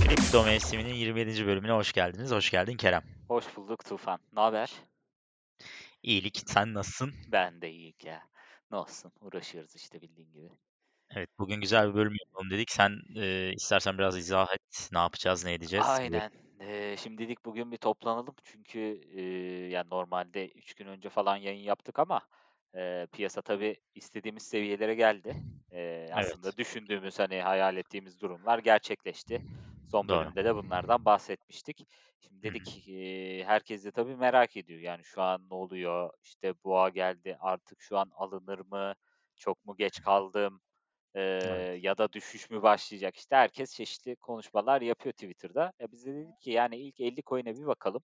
[0.00, 1.46] Kripto mevsiminin 27.
[1.46, 2.30] bölümüne hoş geldiniz.
[2.30, 3.02] Hoş geldin Kerem.
[3.28, 4.20] Hoş bulduk Tufan.
[4.32, 4.72] Ne haber?
[6.02, 7.14] İyilik, sen nasılsın?
[7.32, 8.22] Ben de iyiyim ya.
[8.70, 10.48] Ne olsun, uğraşıyoruz işte bildiğin gibi.
[11.10, 12.70] Evet, bugün güzel bir bölüm yapalım dedik.
[12.70, 14.88] Sen e, istersen biraz izah et.
[14.92, 15.86] Ne yapacağız, ne edeceğiz?
[15.88, 16.30] Aynen.
[16.60, 19.22] Ee, şimdi dedik bugün bir toplanalım çünkü e,
[19.68, 22.20] yani normalde 3 gün önce falan yayın yaptık ama
[22.76, 25.34] e, piyasa tabii istediğimiz seviyelere geldi.
[25.72, 29.42] E, aslında düşündüğümüz hani hayal ettiğimiz durumlar gerçekleşti.
[29.86, 30.30] Son Doğru.
[30.30, 31.86] bölümde de bunlardan bahsetmiştik.
[32.20, 34.80] Şimdi dedik e, herkes de tabii merak ediyor.
[34.80, 36.10] Yani şu an ne oluyor?
[36.22, 37.36] İşte boğa geldi.
[37.40, 38.94] Artık şu an alınır mı?
[39.36, 40.60] Çok mu geç kaldım?
[41.16, 41.22] Eee,
[41.82, 43.16] ya da düşüş mü başlayacak?
[43.16, 45.72] İşte herkes çeşitli konuşmalar yapıyor Twitter'da.
[45.80, 48.02] E biz de dedik ki yani ilk 50 coin'e bir bakalım.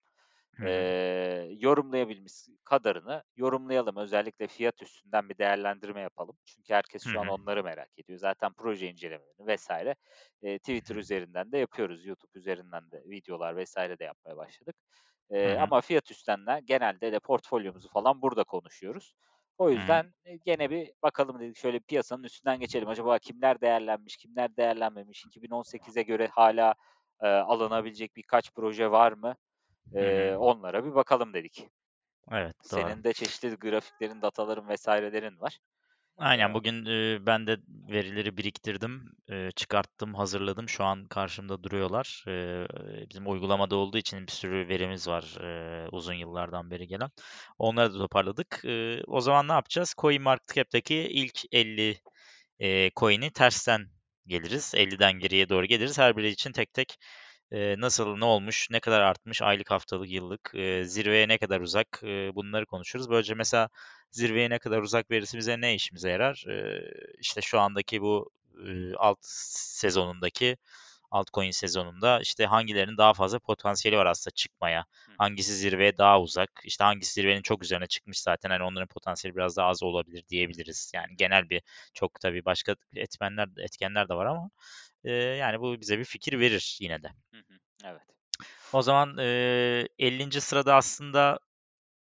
[0.59, 0.91] Hı hı.
[0.91, 2.33] Eee yorumlayabilmiş
[2.65, 3.97] kadarını yorumlayalım.
[3.97, 6.39] Özellikle fiyat üstünden bir değerlendirme yapalım.
[6.45, 7.29] Çünkü herkes Hı şu an hı.
[7.29, 8.19] onları merak ediyor.
[8.19, 9.97] Zaten proje incelemelerini vesaire
[10.43, 12.07] eee, Twitter üzerinden de yapıyoruz.
[12.07, 14.77] YouTube üzerinden de videolar vesaire de yapmaya başladık.
[15.43, 15.71] Hı Eee, hı.
[15.71, 19.15] ama fiyat üstünden genelde de portfolyomuzu falan burada konuşuyoruz.
[19.59, 22.89] O Hı yüzden e, gene bir bakalım dedik şöyle piyasanın üstünden geçelim.
[22.89, 25.25] Acaba kimler değerlenmiş, kimler değerlenmemiş?
[25.27, 26.75] 2018'e göre hala
[27.23, 29.37] e, alınabilecek birkaç proje var mı?
[29.95, 31.69] E, onlara bir bakalım dedik.
[32.31, 32.81] Evet, doğru.
[32.81, 35.59] Senin de çeşitli grafiklerin, dataların vesairelerin var.
[36.23, 40.69] Aynen bugün e, ben de verileri biriktirdim, e, çıkarttım, hazırladım.
[40.69, 42.25] Şu an karşımda duruyorlar.
[42.29, 42.67] E,
[43.11, 47.11] bizim uygulamada olduğu için bir sürü verimiz var e, uzun yıllardan beri gelen.
[47.59, 48.65] Onları da toparladık.
[48.65, 49.95] E, o zaman ne yapacağız?
[49.99, 52.01] CoinMarketCap'teki ilk 50
[52.59, 53.87] e, coin'i tersten
[54.27, 54.75] geliriz.
[54.75, 55.99] 50'den geriye doğru geliriz.
[55.99, 56.97] Her biri için tek tek
[57.53, 62.01] e, nasıl, ne olmuş, ne kadar artmış, aylık, haftalık, yıllık, e, zirveye ne kadar uzak
[62.03, 63.11] e, bunları konuşuruz.
[63.11, 63.69] Böylece mesela
[64.11, 66.45] zirveye ne kadar uzak verisi bize ne işimize yarar?
[66.49, 66.83] E,
[67.19, 68.31] işte şu andaki bu
[68.69, 70.57] e, alt sezonundaki
[71.11, 74.85] altcoin sezonunda işte hangilerinin daha fazla potansiyeli var aslında çıkmaya.
[75.19, 76.51] Hangisi zirveye daha uzak?
[76.65, 78.51] İşte hangisi zirvenin çok üzerine çıkmış zaten.
[78.51, 80.93] Hani onların potansiyeli biraz daha az olabilir diyebiliriz.
[80.95, 81.63] Yani genel bir
[81.95, 84.51] çok tabii başka etmenler etkenler de var ama
[85.05, 87.09] e, yani bu bize bir fikir verir yine de.
[87.35, 88.03] Hı hı, Evet.
[88.73, 90.41] O zaman e, 50.
[90.41, 91.39] sırada aslında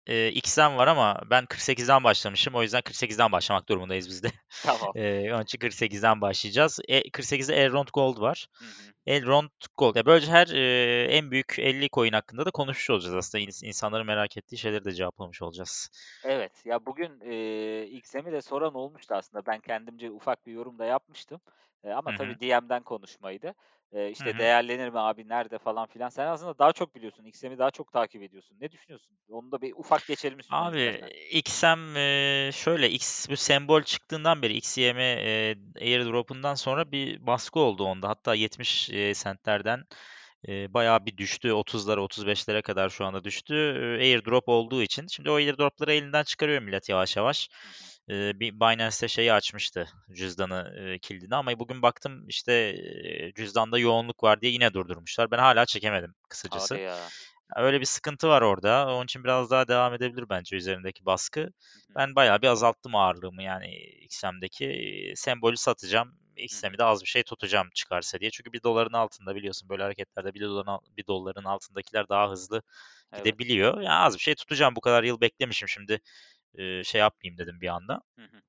[0.08, 2.56] e, XM var ama ben 48'den başlamışım.
[2.56, 4.28] O yüzden 48'den başlamak durumundayız biz de.
[4.64, 4.92] Tamam.
[4.96, 6.80] E, onun için 48'den başlayacağız.
[6.88, 8.48] E, 48'de Elrond Gold var.
[8.60, 8.94] Hı hı.
[9.06, 9.96] Elrond Gold.
[9.96, 13.44] Ya böylece her e, en büyük 50 coin hakkında da konuşmuş olacağız aslında.
[13.44, 15.90] İns- İnsanların merak ettiği şeyleri de cevaplamış olacağız.
[16.24, 16.52] Evet.
[16.66, 19.46] Ya bugün e, XM'i de soran olmuştu aslında.
[19.46, 21.42] Ben kendimce ufak bir yorum da yapmıştım.
[21.84, 22.18] E, ama Hı hı.
[22.18, 23.54] tabii DM'den konuşmaydı.
[23.94, 24.40] E, işte hı.
[24.40, 26.10] değerlenir mi abi nerede falan filan.
[26.10, 27.26] Sen aslında daha çok biliyorsun.
[27.26, 28.58] XM'i daha çok takip ediyorsun.
[28.62, 29.18] Ne düşünüyorsun?
[29.30, 31.02] Onu da bir ufak geçelim üstünden Abi.
[31.32, 37.84] XM e, şöyle X bu sembol çıktığından beri XYM e, airdrop'undan sonra bir baskı oldu
[37.84, 38.10] onda.
[38.10, 39.84] Hatta 70 e, centlerden
[40.48, 41.54] e, bayağı bir düştü.
[41.54, 43.56] 30'lara 35'lere kadar şu anda düştü.
[43.56, 45.08] E, airdrop olduğu için.
[45.08, 47.50] Şimdi o airdrop'ları elinden çıkarıyor millet yavaş yavaş.
[47.50, 47.93] Hı hı.
[48.10, 54.24] E, bir Binance'te şeyi açmıştı cüzdanı e, kilidini ama bugün baktım işte e, cüzdanda yoğunluk
[54.24, 55.32] var diye yine durdurmuşlar.
[55.32, 56.78] Ben hala çekemedim kısacası.
[56.78, 56.98] Ya.
[57.56, 58.96] Öyle bir sıkıntı var orada.
[58.96, 61.40] Onun için biraz daha devam edebilir bence üzerindeki baskı.
[61.40, 61.50] Hı hı.
[61.96, 65.14] Ben bayağı bir azalttım ağırlığımı yani XM'deki.
[65.16, 66.16] Sembolü satacağım.
[66.38, 68.32] XM'i de az bir şey tutacağım çıkarsa diye.
[68.32, 72.62] Çünkü bir doların altında biliyorsun böyle hareketlerde bir doların, bir doların altındakiler daha hızlı
[73.14, 73.26] Evet.
[73.26, 73.82] gidebiliyor.
[73.82, 74.76] Ya az bir şey tutacağım.
[74.76, 76.00] Bu kadar yıl beklemişim şimdi.
[76.58, 78.02] Eee, şey yapmayayım dedim bir anda.
[78.16, 78.42] Hı hı.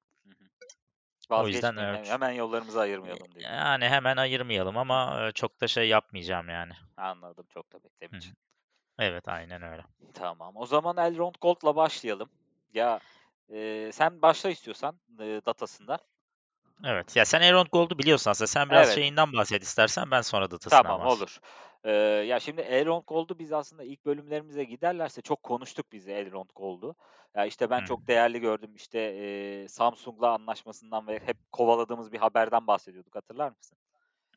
[1.31, 2.11] O yüzden evet.
[2.11, 3.49] Hemen yollarımızı ayırmayalım diye.
[3.49, 6.73] Yani hemen ayırmayalım ama çok da şey yapmayacağım yani.
[6.97, 7.47] Anladım.
[7.55, 8.37] Çok da beklemeyeceğim.
[8.99, 9.83] Evet aynen öyle.
[10.15, 10.57] Tamam.
[10.57, 12.31] O zaman Elrond Gold'la başlayalım.
[12.75, 13.01] Ya
[13.53, 15.99] e, sen başla istiyorsan e, datasında.
[16.85, 17.17] Evet.
[17.17, 18.47] Ya sen Elrond Gold'u biliyorsun aslında.
[18.47, 18.95] Sen biraz Evet.
[18.95, 21.19] şeyinden bahset istersen ben sonra datasından Tamam bahsedeyim.
[21.23, 21.39] olur.
[21.85, 21.93] Ee,
[22.27, 26.95] ya şimdi Elrond Gold'u biz aslında ilk bölümlerimize giderlerse çok konuştuk biz Elrond Gold'u.
[27.37, 27.85] Ya işte ben Hı.
[27.85, 28.75] çok değerli gördüm.
[28.75, 33.15] İşte e, Samsung'la anlaşmasından ve hep kovaladığımız bir haberden bahsediyorduk.
[33.15, 33.79] Hatırlar mısın?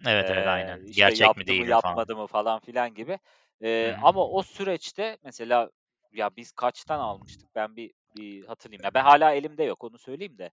[0.07, 0.85] Evet evet Ee, aynen.
[0.85, 1.71] işte Gerçek mi değil mi falan.
[1.73, 3.19] yapmadı mı falan filan gibi.
[3.63, 4.01] Ee, hı.
[4.01, 5.69] ama o süreçte mesela
[6.13, 7.55] ya biz kaçtan almıştık?
[7.55, 8.83] Ben bir, bir hatırlayayım.
[8.83, 10.51] Ya ben hala elimde yok onu söyleyeyim de.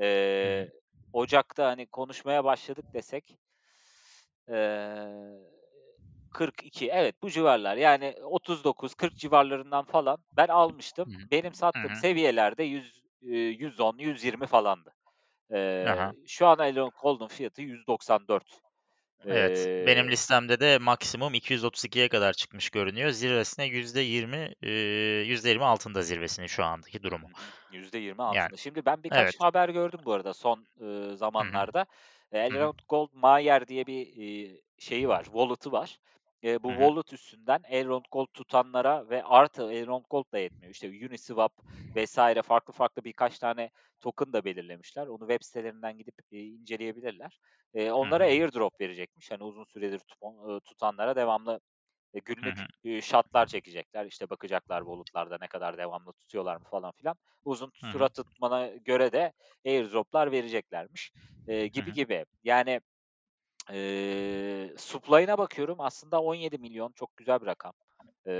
[0.00, 0.68] Ee.
[1.12, 3.38] Ocak'ta hani konuşmaya başladık desek.
[4.48, 5.54] Eee
[6.34, 11.10] 42 evet bu civarlar yani 39-40 civarlarından falan ben almıştım.
[11.10, 11.28] hı.
[11.32, 11.94] Benim sattığım hı.
[11.94, 14.94] seviyelerde 100 eee, 110-120 falandı.
[15.84, 16.14] Aha.
[16.14, 18.60] Eee, şu an Elrond Gold'un fiyatı 194.
[19.28, 23.10] Evet, benim Eee listemde de maksimum 232'ye kadar çıkmış görünüyor.
[23.10, 24.70] Zirvesine %20, eee,
[25.26, 27.30] %20 altında zirvesinin şu andaki durumu.
[27.36, 27.52] Hı hı.
[27.68, 28.56] %20 Yani, altında.
[28.56, 29.40] Şimdi ben birkaç evet.
[29.40, 30.66] haber gördüm bu arada son,
[31.40, 31.66] hı.
[31.70, 31.86] zamanlarda.
[32.32, 35.98] Elrond Gold Mayer diye bir, iii, şeyi var, wallet'ı var.
[36.44, 36.90] Eee, bu Hı hı.
[36.90, 40.72] wallet üstünden Elrond Gold tutanlara ve artı Elrond Gold da yetmiyor.
[40.74, 41.52] İşte Uniswap
[41.96, 42.42] vs.
[42.42, 43.70] farklı farklı birkaç tane
[44.00, 45.06] token da belirlemişler.
[45.06, 47.38] Onu web sitelerinden gidip, iii, inceleyebilirler.
[48.02, 48.24] Hı onlara hı.
[48.24, 49.30] airdrop verecekmiş.
[49.30, 51.60] Hani uzun süredir tuton ııı, tutanlara devamlı,
[52.42, 54.06] Hı günlük, eee, shot'lar çekecekler.
[54.06, 57.16] İşte bakacaklar wallet'larda ne kadar devamlı tutuyorlar mı falan filan.
[57.44, 59.32] Uzun Hı süre tutmana göre de
[59.66, 61.12] airdrop'lar vereceklermiş,
[61.48, 61.94] Hı gibi hı.
[61.94, 62.24] gibi.
[62.44, 62.80] Yani,
[63.72, 67.72] eee, supply'ına bakıyorum aslında 17.000.000 çok güzel bir rakam.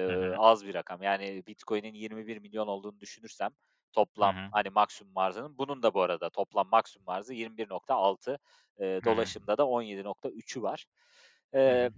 [0.08, 0.38] Hı.
[0.38, 1.02] az bir rakam.
[1.02, 3.50] Yani Bitcoin'in 21.000.000 olduğunu düşünürsem
[3.92, 4.52] toplam, hı.
[4.52, 8.38] hani, maksimum arzının, bunun da bu arada toplam maksimum arzı 21.6,
[8.80, 9.30] eee, Hı hı.
[9.30, 10.86] dolaşımda da 17.3'ü var.
[11.66, 11.88] Hı.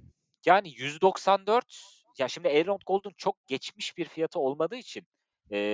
[0.46, 1.82] yani 194
[2.18, 5.06] ya şimdi Elrond Gold'un çok geçmiş bir fiyatı olmadığı için,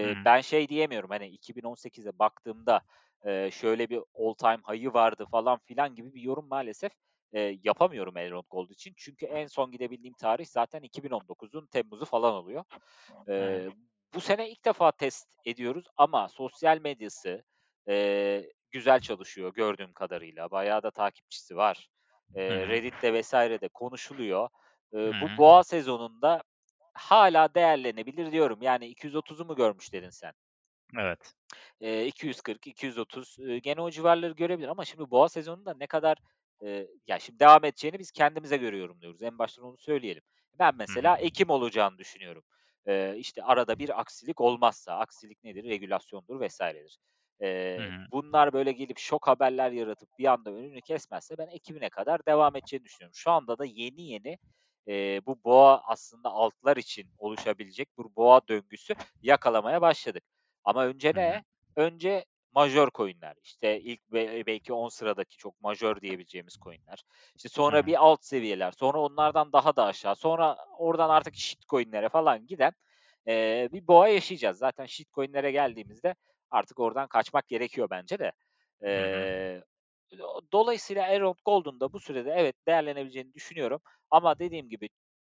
[0.01, 0.15] hı.
[0.25, 2.83] ben şey diyemiyorum, hani, 2018'e baktığımda,
[3.27, 6.93] eee, şöyle bir all time high'ı vardı falan filan gibi bir yorum maalesef,
[7.33, 8.95] eee, yapamıyorum Elrond Gold için.
[8.97, 12.65] Çünkü en son gidebildiğim tarih zaten 2019'un temmuz'u falan oluyor.
[13.29, 13.71] Eee,
[14.15, 17.45] bu sene ilk defa test ediyoruz ama sosyal medyası,
[17.89, 20.51] eee, güzel çalışıyor gördüğüm kadarıyla.
[20.51, 21.89] Bayağı da takipçisi var.
[22.37, 22.69] Eee, hı.
[22.69, 23.33] Reddit'te vs.
[23.35, 24.49] de konuşuluyor.
[25.05, 26.43] Hı bu boğa sezonunda
[26.95, 28.63] hâlâ değerlenebilir diyorum.
[28.63, 30.33] Yani 230'u mu görmüş dedin sen?
[30.99, 31.35] Evet.
[31.81, 36.19] Eee, 240-230 eee, gene o civarları görebilir ama şimdi boğa sezonunda ne kadar,
[37.07, 39.23] ya, şimdi devam edeceğini biz kendimize göre yorumluyoruz.
[39.23, 40.23] En baştan onu söyleyelim.
[40.59, 42.45] Ben mesela ekim olacağını düşünüyorum.
[42.87, 44.95] Eee, işte, arada bir aksilik olmazsa.
[44.99, 45.65] Aksilik nedir?
[45.65, 46.41] Regülasyondur
[47.41, 48.07] Eee, hı.
[48.13, 52.85] bunlar böyle gelip şok haberler yaratıp bir anda önünü kesmezse ben ekimine kadar devam edeceğini
[52.85, 53.15] düşünüyorum.
[53.15, 54.39] Şu anda da yeni yeni,
[54.87, 60.25] eee, bu boğa aslında altlar için oluşabilecek bu boğa döngüsü yakalamaya başladık.
[60.65, 61.45] Ama önce ne?
[61.77, 63.37] Önce majör coin'ler.
[63.43, 67.03] İşte, ilk be belki 10 sıradaki çok majör diyebileceğimiz coin'ler.
[67.37, 67.87] İşte, sonra hı.
[67.87, 72.73] bir alt seviyeler, sonra onlardan daha da aşağı, sonra oradan artık shitcoin'lere falan giden,
[73.27, 74.59] eee, bir boğa yaşayacağız.
[74.59, 76.15] Zaten shitcoin'lere geldiğimizde
[76.51, 78.33] artık oradan kaçmak gerekiyor bence de.
[78.83, 79.63] Eee,
[80.19, 84.89] do dolayısıyla Elrond Gold'un da bu sürede evet değerlenebileceğini düşünüyorum ama dediğim gibi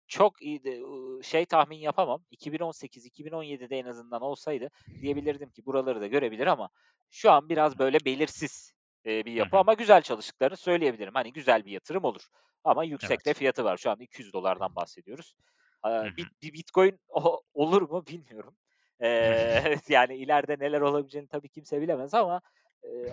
[0.09, 0.81] çok iyi de
[1.23, 2.23] şey tahmin yapamam.
[2.31, 4.69] 2018-2017'de en azından olsaydı
[5.01, 6.69] diyebilirdim ki buraları da görebilir ama
[7.09, 8.73] şu an biraz böyle belirsiz,
[9.05, 11.13] bir yapı ama güzel çalıştıklarını söyleyebilirim.
[11.13, 12.27] Hani, güzel bir yatırım olur
[12.63, 13.37] ama yüksek de Evet.
[13.37, 13.77] fiyatı var.
[13.77, 15.35] Şu anda $200'dan bahsediyoruz.
[15.83, 16.17] Hı Aaa, hı.
[16.17, 18.55] bir bir Bitcoin o olur mu bilmiyorum.
[19.89, 22.41] Yani ileride neler olabileceğini tabii kimse bilemez ama,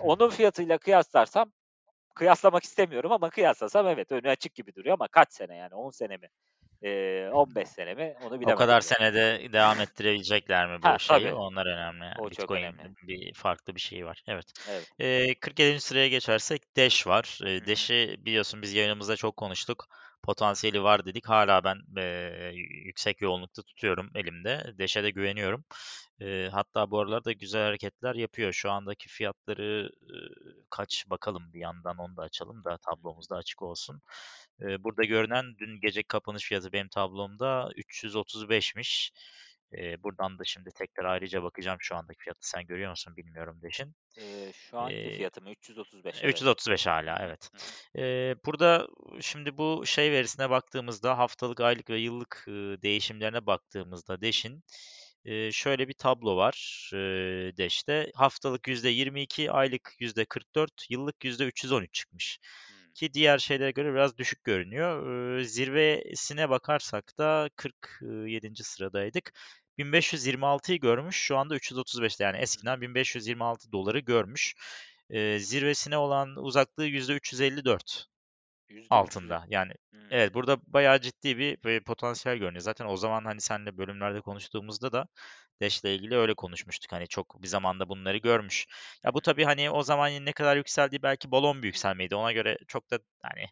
[0.01, 1.51] onun fiyatıyla kıyaslarsam
[2.15, 6.17] kıyaslamak istemiyorum ama kıyaslasam evet, önü açık gibi duruyor ama kaç sene yani 10 sene
[6.17, 6.29] mi,
[6.81, 8.93] eee, 15 sene mi onu O bilemem kadar tabii.
[8.93, 11.33] senede devam ettirebilecekler mi Ha, bu şeyi?
[11.33, 11.33] tabii.
[11.33, 12.13] Onlar önemli yani.
[12.15, 12.95] O çok Bitcoin'in önemli.
[13.01, 14.21] bir farklı bir şeyi var.
[14.27, 14.45] Evet.
[14.65, 14.89] Evet.
[14.99, 17.39] Eee, 47'nci sıraya geçersek Dash var.
[17.55, 17.67] Hı.
[17.67, 19.85] Dash'i biliyorsun biz yayınımızda çok konuştuk.
[20.23, 21.25] Potansiyeli var dedik.
[21.29, 22.51] Hâlâ ben, eee,
[22.85, 24.73] yüksek yoğunlukta tutuyorum elimde.
[24.79, 25.65] Dash'e de güveniyorum.
[26.19, 28.53] Eee, hatta bu aralar da güzel hareketler yapıyor.
[28.53, 30.29] Şu andaki fiyatları, ııı,
[30.69, 32.77] kaç bakalım bir yandan onu da açalım da Hı hı.
[32.95, 34.01] tablomuz da açık olsun.
[34.61, 39.11] Eee, burada görünen dün gece kapanış fiyatı benim tablomda 335'miş.
[39.73, 42.49] Eee, buradan da şimdi tekrar ayrıca bakacağım şu andaki fiyatı.
[42.49, 43.95] Sen görüyor musun bilmiyorum Dash'in.
[44.15, 45.51] Eee, şu anki Eee, fiyatı mı?
[45.51, 46.45] 335 evet.
[46.47, 47.21] 335 Hı hâlâ hı.
[47.21, 47.49] evet.
[47.51, 47.75] Hı hı.
[47.95, 48.87] Eee, burada
[49.21, 54.63] şimdi bu şey verisine baktığımızda haftalık, aylık ve yıllık, ııı, değişimlerine baktığımızda Dash'in,
[55.25, 58.11] eee, şöyle bir tablo var, eee, Dash'te.
[58.15, 62.39] Haftalık %22, aylık %44, yıllık %313 çıkmış
[62.93, 65.41] ki diğer şeylere göre biraz düşük görünüyor.
[65.41, 69.31] Zirvesine bakarsak da 47'nci sıradaydık.
[69.77, 74.55] 1526'yı görmüş, şu anda 335'te yani eskiden $1526'ı görmüş.
[75.09, 78.07] Eee, zirvesine olan uzaklığı %354
[78.69, 79.45] %300'ü altında.
[79.49, 80.11] Yani Hımm.
[80.11, 82.61] evet, burada bayağı ciddi bir, eee, potansiyel görünüyor.
[82.61, 85.07] Zaten o zaman, hani, seninle bölümlerde konuştuğumuzda da
[85.61, 86.91] Dash'le ilgili öyle konuşmuştuk.
[86.91, 88.67] Hani, çok bir zamanda bunları görmüş.
[89.05, 92.15] Ya, bu tabii, hani, o zaman ne kadar yükseldiği belki balon bir yükselmeydi.
[92.15, 93.45] Ona göre çok da, hani,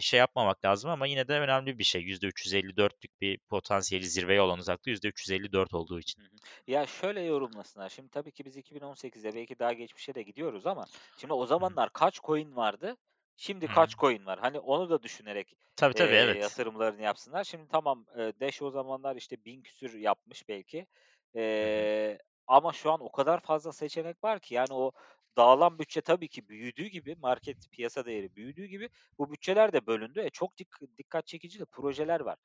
[0.00, 2.02] şey yapmamak lazım ama yine de önemli bir şey.
[2.02, 6.22] %354'lük bir potansiyeli zirveye olan uzaklığı %354 olduğu için.
[6.66, 10.84] Ya, şöyle yorumlasınlar, şimdi tabii ki biz 2018'e belki daha geçmişe de gidiyoruz ama
[11.20, 12.96] şimdi o zamanlar kaç coin vardı,
[13.36, 14.38] şimdi kaç coin var?
[14.38, 16.42] Hani, onu da düşünerek, Tabii, tabii, evet.
[16.42, 17.44] yatırımlarını yapsınlar.
[17.44, 20.86] Şimdi tamam, eee, Dash o zamanlar, işte, 1000 küsur yapmış belki,
[21.34, 24.92] eee, ama şu an o kadar fazla seçenek var ki yani o
[25.38, 30.20] dağılan bütçe tabii ki büyüdüğü gibi, market piyasa değeri büyüdüğü gibi bu bütçeler de bölündü.
[30.20, 30.68] E, çok dik
[30.98, 32.38] dikkat çekici de projeler var.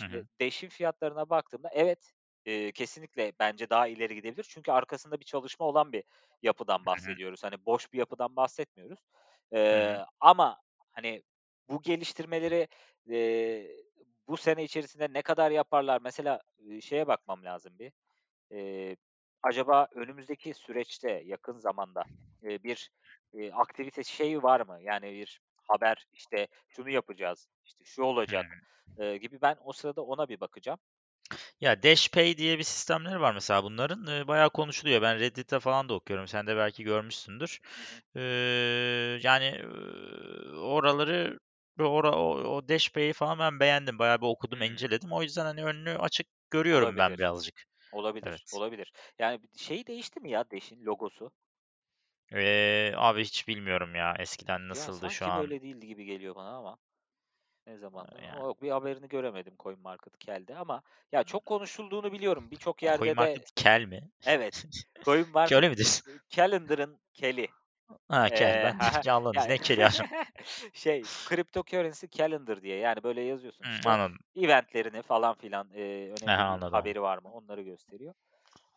[0.00, 0.26] Hı şimdi hı.
[0.40, 2.12] Dash'in fiyatlarına baktığımda evet,
[2.46, 4.46] eee, kesinlikle bence daha ileri gidebilir.
[4.50, 6.04] Çünkü arkasında bir çalışma olan bir
[6.42, 7.18] yapıdan Hı hı.
[7.18, 7.44] bahsediyoruz.
[7.44, 8.98] Hani boş bir yapıdan bahsetmiyoruz.
[9.70, 10.02] Hı hı.
[10.20, 10.62] Ama
[10.92, 11.22] hani
[11.68, 12.68] bu geliştirmeleri,
[13.06, 13.76] eee,
[14.28, 16.00] bu sene içerisinde ne kadar yaparlar?
[16.00, 17.92] Mesela, eee, şeye bakmam lazım bir,
[18.50, 18.96] eee,
[19.44, 22.04] acaba önümüzdeki süreçte, yakın zamanda,
[22.42, 22.90] eee, bir,
[23.32, 24.78] eee, aktivite şeyi var mı?
[24.82, 28.58] Yani bir haber, işte, şunu yapacağız, işte, şu olacak,
[28.98, 29.40] eee, gibi.
[29.42, 30.78] Ben o sırada ona bir bakacağım.
[31.60, 34.06] Ya, DashPay diye bir sistemleri var mesela bunların.
[34.06, 35.02] Eee, bayağı konuşuluyor.
[35.02, 36.28] Ben Reddit'te falan da okuyorum.
[36.28, 37.58] Sen de belki görmüşsündür.
[38.16, 38.22] Eee,
[39.22, 39.62] yani,
[40.56, 41.38] oraları
[41.80, 42.24] ora o
[42.56, 43.98] o DashPay'i falan ben beğendim.
[43.98, 45.12] Bayağı bir okudum, inceledim.
[45.12, 47.64] O yüzden, hani, önünü açık görüyorum ben Olabilir, birazcık.
[47.94, 48.54] Olabilir, Evet.
[48.56, 48.92] olabilir.
[49.18, 51.32] Yani, b şeyi değişti mi ya Dash'in logosu?
[52.32, 55.42] Eee, abi hiç bilmiyorum ya eskiden Ya, nasıldı şu sanki an.
[55.42, 56.78] böyle değildi gibi geliyor bana ama.
[57.66, 58.18] Ne zamandı?
[58.22, 58.40] Yani.
[58.40, 60.82] O bir haberini göremedim CoinMarketCal'de ama
[61.12, 62.50] ya, çok konuşulduğunu biliyorum.
[62.50, 64.10] Birçok yerde de CoinMarketCal mi?
[64.26, 66.02] Evet, Köle CoinMarket midir?
[66.30, 67.48] Calendar'ın kel'i.
[68.08, 68.58] Ha, kel.
[68.58, 69.38] Eee, Ben canlandı.
[69.38, 70.06] ya Ne keli hocam?
[70.74, 74.18] şey, Cryptocurrency Calendar diye, yani, böyle yazıyorsun, Hımm, işte, anladım.
[74.36, 76.70] event'lerini falan filan, eee, önemli bir anladım.
[76.70, 78.14] haberi var mı onları gösteriyor.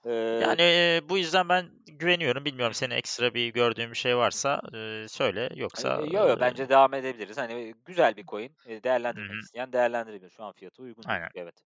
[0.06, 2.46] Eee Yani, bu yüzden ben güveniyorum.
[2.46, 2.74] Hı Bilmiyorum hı.
[2.74, 5.50] senin ekstra bir gördüğün bir şey varsa, eee, söyle.
[5.56, 7.38] Yoksa, yo, yo, bence devam edebiliriz.
[7.38, 8.84] Hani, güzel bir coin, eee,
[9.16, 9.42] Hı değerlendirmek hı.
[9.42, 10.30] isteyen değerlendirebilir.
[10.30, 11.30] Şu an fiyatı uygun Aynen.
[11.30, 11.62] gözüküyor, evet.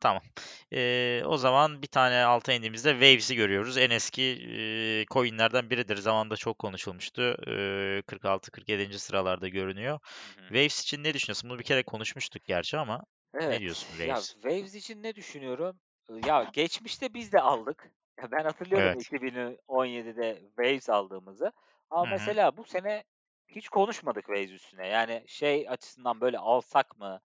[0.00, 0.22] Tamam.
[0.70, 3.76] Eee, o zaman bir tane alta indiğimizde Waves'i görüyoruz.
[3.78, 5.96] En eski, eee, coin'lerden biridir.
[5.96, 7.36] Zamanında çok konuşulmuştu.
[7.46, 9.98] Eee, 46-47'nci sıralarda görünüyor.
[10.20, 10.48] Hı hı.
[10.48, 11.50] Waves için ne düşünüyorsun?
[11.50, 13.00] Bunu bir kere konuşmuştuk gerçi ama
[13.46, 14.34] ne Evet, diyorsun ya, Waves?
[14.34, 15.80] Waves için ne düşünüyorum?
[16.10, 17.90] Ya, geçmişte biz de aldık.
[18.18, 18.98] Ya, ben hatırlıyorum Evet.
[18.98, 21.52] 2017'de Waves aldığımızı
[21.90, 22.36] ama Hı hı.
[22.36, 23.04] mesela bu sene
[23.48, 24.86] hiç konuşmadık Waves üstüne.
[24.88, 27.20] Yani, şey açısından, böyle, alsak mı,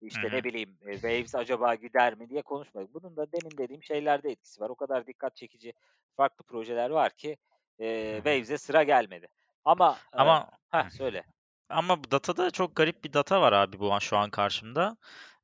[0.00, 0.44] İşte, ne hı.
[0.44, 2.94] bileyim, eee, Waves acaba gider mi diye konuşmadık.
[2.94, 4.70] Bunun da demin dediğim şeylerde etkisi var.
[4.70, 5.72] O kadar dikkat çekici
[6.16, 7.36] farklı projeler var ki,
[8.10, 8.16] hı.
[8.24, 9.28] Waves'e sıra gelmedi.
[9.64, 10.90] Ama, Ama Heh, Hıh.
[10.90, 11.24] söyle.
[11.70, 14.96] Ama bu datada çok garip bir data var abi bu an şu an karşımda.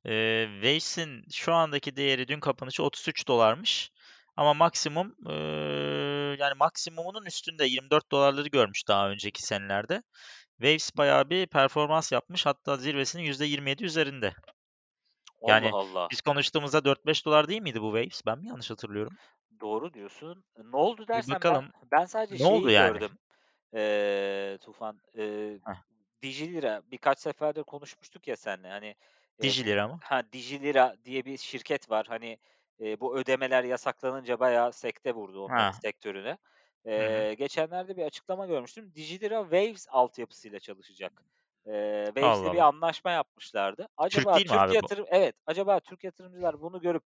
[0.05, 3.91] Eee, Waves'in şu andaki değeri dün kapanışı $33'mış
[4.37, 5.33] ama maksimum, eee,
[6.35, 10.03] yani, maksimumunun üstünde $24'ları görmüş daha önceki senelerde.
[10.61, 12.45] Waves bayağı bir performans yapmış.
[12.45, 14.33] Hatta zirvesinin %27 üzerinde.
[15.41, 16.09] Allah Yani, Allah.
[16.11, 18.21] biz konuştuğumuzda $4-5 değil miydi bu Waves?
[18.25, 19.17] Ben mi yanlış hatırlıyorum?
[19.61, 20.43] Doğru diyorsun.
[20.57, 21.71] Ne oldu dersen ben bakalım.
[21.91, 22.99] ben sadece Ne oldu şeyi yani?
[22.99, 23.17] gördüm,
[23.73, 25.01] eee, Tufan,
[25.65, 25.77] Heh.
[26.23, 28.95] DigiLira birkaç seferdir konuşmuştuk ya seninle, hani,
[29.39, 30.01] bu DigiLira mı?
[30.01, 32.05] Ha, DigiLira diye bir şirket var.
[32.09, 32.39] Hani,
[32.79, 36.37] eee, bu ödemeler yasaklanınca bayağı sekte vurdu onların sektörüne.
[36.85, 38.93] Eee, geçenlerde bir açıklama görmüştüm.
[38.95, 41.23] DigiLira Waves altyapısıyla çalışacak.
[41.67, 43.87] Eee, Waves'le bir anlaşma yapmışlardı.
[44.09, 44.87] Türk Acaba mi Türk abi bu?
[44.87, 47.03] yatırım Evet, acaba Türk yatırımcılar bunu görüp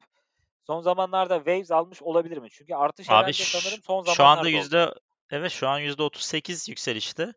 [0.67, 2.49] son zamanlarda Waves almış olabilir mi?
[2.51, 4.73] Çünkü artış Abi herhâlde ş sanırım son şu anda zamanlarda oldu.
[4.87, 4.93] yüzde
[5.29, 7.33] Evet, şu an %38 yükselişte.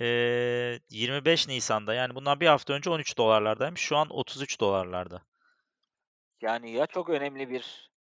[0.00, 3.80] Eee, 25 Nisan'da, yani, bundan 1 hafta önce $13'lardaymış.
[3.80, 5.22] Şu an $33'larda.
[6.42, 7.92] Yani, ya çok önemli bir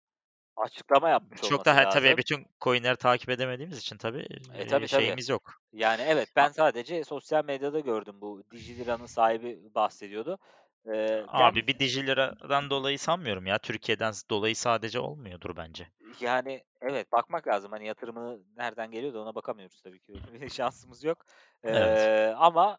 [0.55, 4.67] açıklama yapmış Çok da olması he tabii lazım bütün coin'leri takip edemediğimiz için tabii, E,
[4.67, 4.87] tabii, tabii.
[4.87, 5.53] şeyimiz yok.
[5.73, 8.15] Yani, evet, ben sadece sosyal medyada gördüm.
[8.21, 10.37] Bu DigiLira'nın sahibi bahsediyordu.
[10.85, 13.57] Yani Abi bir DigiLira'dan dolayı sanmıyorum ya.
[13.57, 15.87] Türkiye'den dolayı sadece olmuyordur bence.
[16.19, 17.71] Yani, evet, bakmak lazım.
[17.71, 20.13] Hani, yatırımı nereden geliyor da ona bakamıyoruz tabii ki.
[20.49, 21.25] Şansımız yok.
[21.63, 21.99] Evet.
[21.99, 22.77] Eee, ama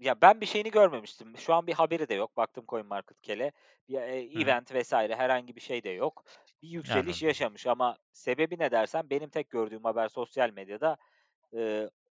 [0.00, 1.38] ya, ben bir şeyini görmemiştim.
[1.38, 2.36] Şu an bir haberi de yok.
[2.36, 3.52] Baktım CoinMarketCal'e.
[3.88, 3.94] Bir,
[4.34, 4.54] Hı hı.
[4.54, 4.92] event vs.
[4.92, 6.24] herhangi bir şey de yok.
[6.62, 7.22] Bir yükseliş Anladım.
[7.22, 10.96] yaşamış ama sebebi ne dersen benim tek gördüğüm haber sosyal medyada,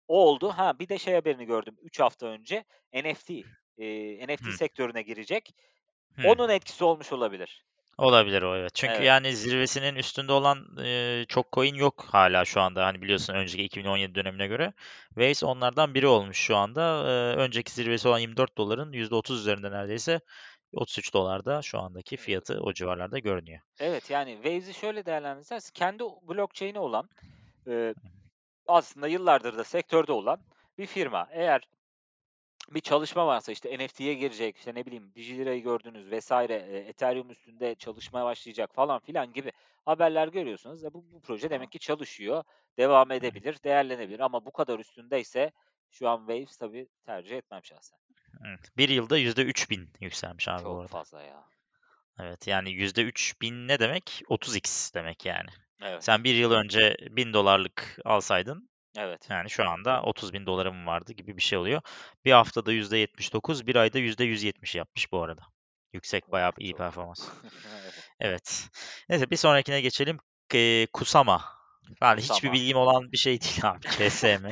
[0.08, 0.50] o oldu.
[0.50, 3.46] Ha, bir de şey haberini gördüm 3 hafta önce NFT,
[3.77, 4.58] eee, NFT Hıh.
[4.58, 5.56] sektörüne girecek.
[6.15, 6.38] Hımm.
[6.38, 7.65] Onun etkisi olmuş olabilir.
[7.98, 8.75] Olabilir o, evet.
[8.75, 9.06] Çünkü, Evet.
[9.08, 12.86] yani, zirvesinin üstünde olan, eee, çok coin yok hâlâ şu anda.
[12.86, 14.74] Hani, biliyorsun önceki 2017 dönemine göre.
[15.08, 17.04] Waves onlardan biri olmuş şu anda.
[17.08, 20.20] Eee, önceki zirvesi olan $24'ların %30 üzerinde neredeyse.
[20.74, 23.60] $33'da şu andaki fiyatı o civarlarda görünüyor.
[23.80, 27.10] Evet, yani, Waves'i şöyle değerlendirsek kendi blockchain'i olan,
[27.68, 27.94] eee,
[28.68, 30.39] aslında yıllardır da sektörde olan
[30.77, 31.27] bir firma.
[31.32, 31.62] Eğer
[32.72, 38.26] bir çalışma varsa, işte, NFT'ye girecek, işte, ne bileyim, DigiLira'yı gördünüz eee, Ethereum üstünde çalışmaya
[38.26, 39.52] başlayacak falan filan gibi
[39.86, 42.44] haberler görüyorsanız, e, bu bu proje demek ki çalışıyor,
[42.78, 45.52] devam edebilir, değerlenebilir ama bu kadar üstündeyse
[45.92, 48.00] şu an Waves tabii tercih etmem şahsen.
[48.48, 48.72] Evet.
[48.78, 50.88] 1 yılda %3000 yükselmiş abi bu Çok arada.
[50.92, 51.44] fazla ya.
[52.20, 54.22] Evet, yani, %3000 ne demek?
[54.30, 55.50] 30x demek yani.
[55.82, 56.04] Evet.
[56.04, 59.27] Sen 1 yıl önce $1000'lık alsaydın Evet.
[59.30, 61.82] Yani şu anda $30.000 vardı gibi bir şey oluyor.
[62.25, 65.42] Bir haftada %79, bir ayda %170 yapmış bu arada.
[65.94, 67.30] Yüksek, bayağı iyi performans.
[68.20, 68.70] Evet.
[69.10, 70.18] Neyse bir sonrakine geçelim.
[70.94, 71.46] Kusama.
[72.01, 73.80] Yani hiçbir bilgim olan bir şey değil abi.
[74.10, 74.46] KSM.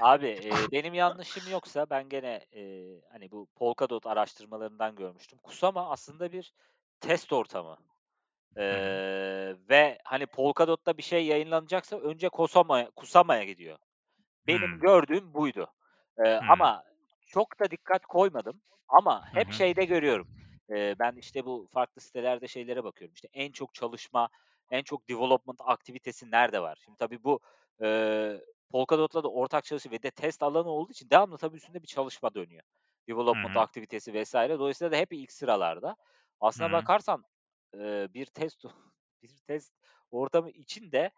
[0.00, 5.38] Abi, eee, benim yanlışım yoksa ben gene, eee, hani, bu Polkadot araştırmalarından görmüştüm.
[5.42, 6.52] Kusama aslında bir
[7.00, 7.76] test ortamı.
[8.56, 13.78] Eee, ve, hani, Polkadot'ta bir şey yayınlanacaksa önce Kosama'ya Kusama'ya gidiyor.
[14.46, 14.82] Benim Hımm.
[14.82, 15.66] gördüğüm buydu.
[16.18, 16.46] Eee, Hımm.
[16.46, 16.84] ama
[17.26, 19.52] çok da dikkat koymadım ama hep hı.
[19.52, 20.28] şeyde görüyorum.
[20.70, 23.14] Eee, ben, işte, bu farklı sitelerde şeylere bakıyorum.
[23.14, 24.28] İşte, en çok çalışma,
[24.70, 26.78] en çok development aktivitesi nerede var?
[26.84, 27.40] Şimdi tabii bu,
[27.82, 31.86] eee, Polkadot'la da ortak çalışıyor ve de test alanı olduğu için devamlı tabii üstünde bir
[31.88, 32.62] çalışma dönüyor.
[33.08, 33.56] Development hı.
[33.56, 34.34] aktivitesi vs.
[34.34, 35.96] Dolayısıyla da hep ilk sıralarda.
[36.40, 36.72] Aslına hı.
[36.72, 37.24] bakarsan,
[37.74, 38.64] eee, bir test
[39.22, 39.72] bir test
[40.10, 41.10] ortamı için de,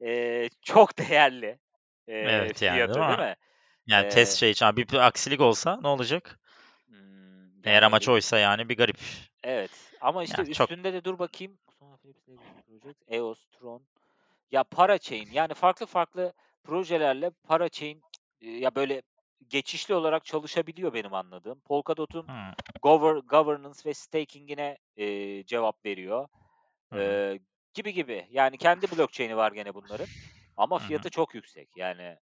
[0.00, 1.60] eee, çok değerli,
[2.08, 3.18] eee, Evet, yani, değil fiyatı, değil mi?
[3.18, 3.36] mi?
[3.88, 6.40] Yani test Eee şey için bir aksilik olsa ne olacak?
[6.88, 8.98] Imm, Eğer yani, amaç oysa yani bir garip.
[9.42, 11.58] Evet ama, işte, Ya, çok üstünde de dur bakayım.
[13.08, 13.86] EOS, Tron.
[14.52, 16.34] Ya, Parachain, yani, farklı farklı
[16.64, 18.04] projelerle Parachain,
[18.40, 19.02] ya, böyle
[19.48, 21.60] geçişli olarak çalışabiliyor benim anladığım.
[21.60, 22.54] Polkadot'un Hıı.
[22.82, 26.28] gover governance ve staking'ine, eee, cevap veriyor,
[26.92, 26.96] hı.
[26.96, 27.40] eee,
[27.74, 28.26] gibi gibi.
[28.30, 30.08] Yani, kendi blockchain'i var gene bunların
[30.56, 31.06] ama Hı hı.
[31.06, 31.70] fiyatı çok yüksek.
[31.76, 32.18] Yani,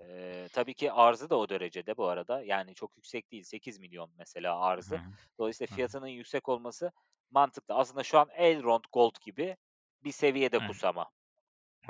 [0.00, 2.42] eee, tabii ki arzı da o derecede bu arada.
[2.44, 3.44] Yani, çok yüksek değil.
[3.44, 5.00] $8.000.000 mesela Hı arzı.
[5.00, 5.16] hı.
[5.40, 6.92] Dolayısıyla fiyatının yüksek olması
[7.30, 7.74] mantıklı.
[7.74, 9.56] Aslında şu an Elrond Gold gibi
[10.04, 10.64] bir seviyede Hı.
[10.64, 11.10] Kusama.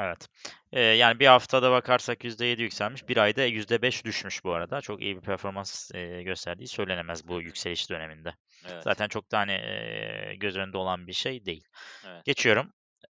[0.00, 0.28] Evet.
[0.72, 4.80] Eee, yani, bir haftada bakarsak %7 yükselmiş, bir ayda %5 düşmüş bu arada.
[4.80, 8.34] Çok iyi bir performans, eee, gösterdiği söylenemez bu yükseliş döneminde.
[8.64, 8.88] Evet.
[8.88, 11.64] Zaten çok da, hani, eee, göz önünde olan bir şey değil.
[12.02, 12.26] Evet.
[12.26, 12.72] Geçiyorum.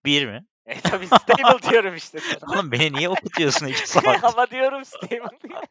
[0.05, 0.45] 1 mi?
[0.65, 2.19] E, tabii stable diyorum işte.
[2.47, 4.23] Oğlum beni niye okutuyorsun 2 saattir?
[4.23, 5.61] Ama diyorum stable diye.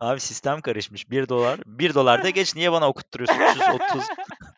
[0.00, 1.10] Abi sistem karışmış.
[1.10, 1.28] $1
[1.66, 4.08] $1 de geç niye bana okutturuyorsun 330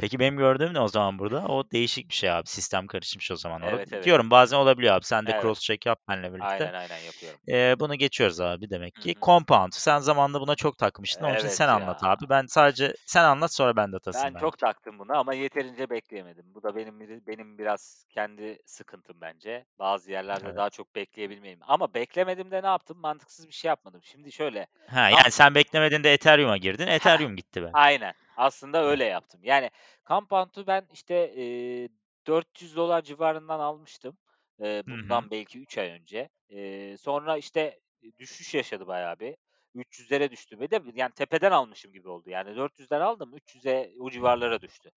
[0.00, 1.44] Peki benim gördüğüm ne o zaman burada?
[1.48, 2.46] O değişik bir şey abi.
[2.46, 3.84] Sistem karışmış o zaman Evet, orada.
[3.92, 4.04] evet.
[4.04, 5.04] Diyorum bazen olabiliyor abi.
[5.04, 5.42] Sen de Evet.
[5.42, 6.46] cross check yap benimle birlikte.
[6.46, 7.40] Aynen, aynen yapıyorum.
[7.46, 9.14] Eee, bunu geçiyoruz abi demek ki.
[9.16, 9.20] hı.
[9.26, 9.72] Compound.
[9.72, 11.24] Sen zamanında buna çok takmıştın.
[11.24, 12.10] Onun için sen Evet anlat ya.
[12.10, 12.28] abi.
[12.28, 16.44] Ben sadece sen anlat sonra ben Ben datasını çok taktım buna ama yeterince bekleyemedim.
[16.54, 19.64] Bu da benim benim biraz kendi sıkıntım bence.
[19.78, 20.56] Bazı yerlerde Evet.
[20.56, 22.98] daha çok bekleyebilmeliyim ama beklemedim de ne yaptım?
[22.98, 24.00] Mantıksız bir şey yapmadım.
[24.04, 26.86] Şimdi şöyle, Ha, yani sen beklemediğinde Ethereum'a girdin.
[26.86, 27.72] Ethereum gitti belki.
[27.74, 28.12] aynen.
[28.40, 29.40] Aslında öyle yaptım.
[29.44, 29.70] Yani
[30.08, 31.88] Compound'u ben, işte, eee,
[32.26, 34.18] $400 civarından almıştım.
[34.88, 34.90] Hı.
[34.90, 36.28] bundan belki 3 ay önce.
[36.48, 37.80] Eee, sonra, işte,
[38.18, 39.36] düşüş yaşadı bayağı bir.
[39.74, 42.30] 300'lere düştü ve de yani tepeden almışım gibi oldu.
[42.30, 44.90] Yani 400'den aldım, 300'e o civarlara düştü.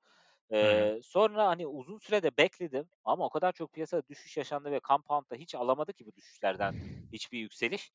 [0.51, 4.79] Eee, sonra, hani, uzun süre de bekledim ama o kadar çok piyasada düşüş yaşandı ve
[4.87, 6.75] Compound da hiç alamadı ki bu düşüşlerden
[7.11, 7.91] hiçbir yükseliş.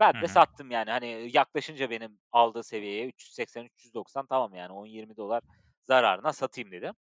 [0.00, 0.28] Ben de hı.
[0.28, 0.90] sattım yani.
[0.90, 5.42] Hani, yaklaşınca benim aldığı seviyeye $380-390 tamam yani $10-20
[5.84, 6.94] zararına satayım dedim.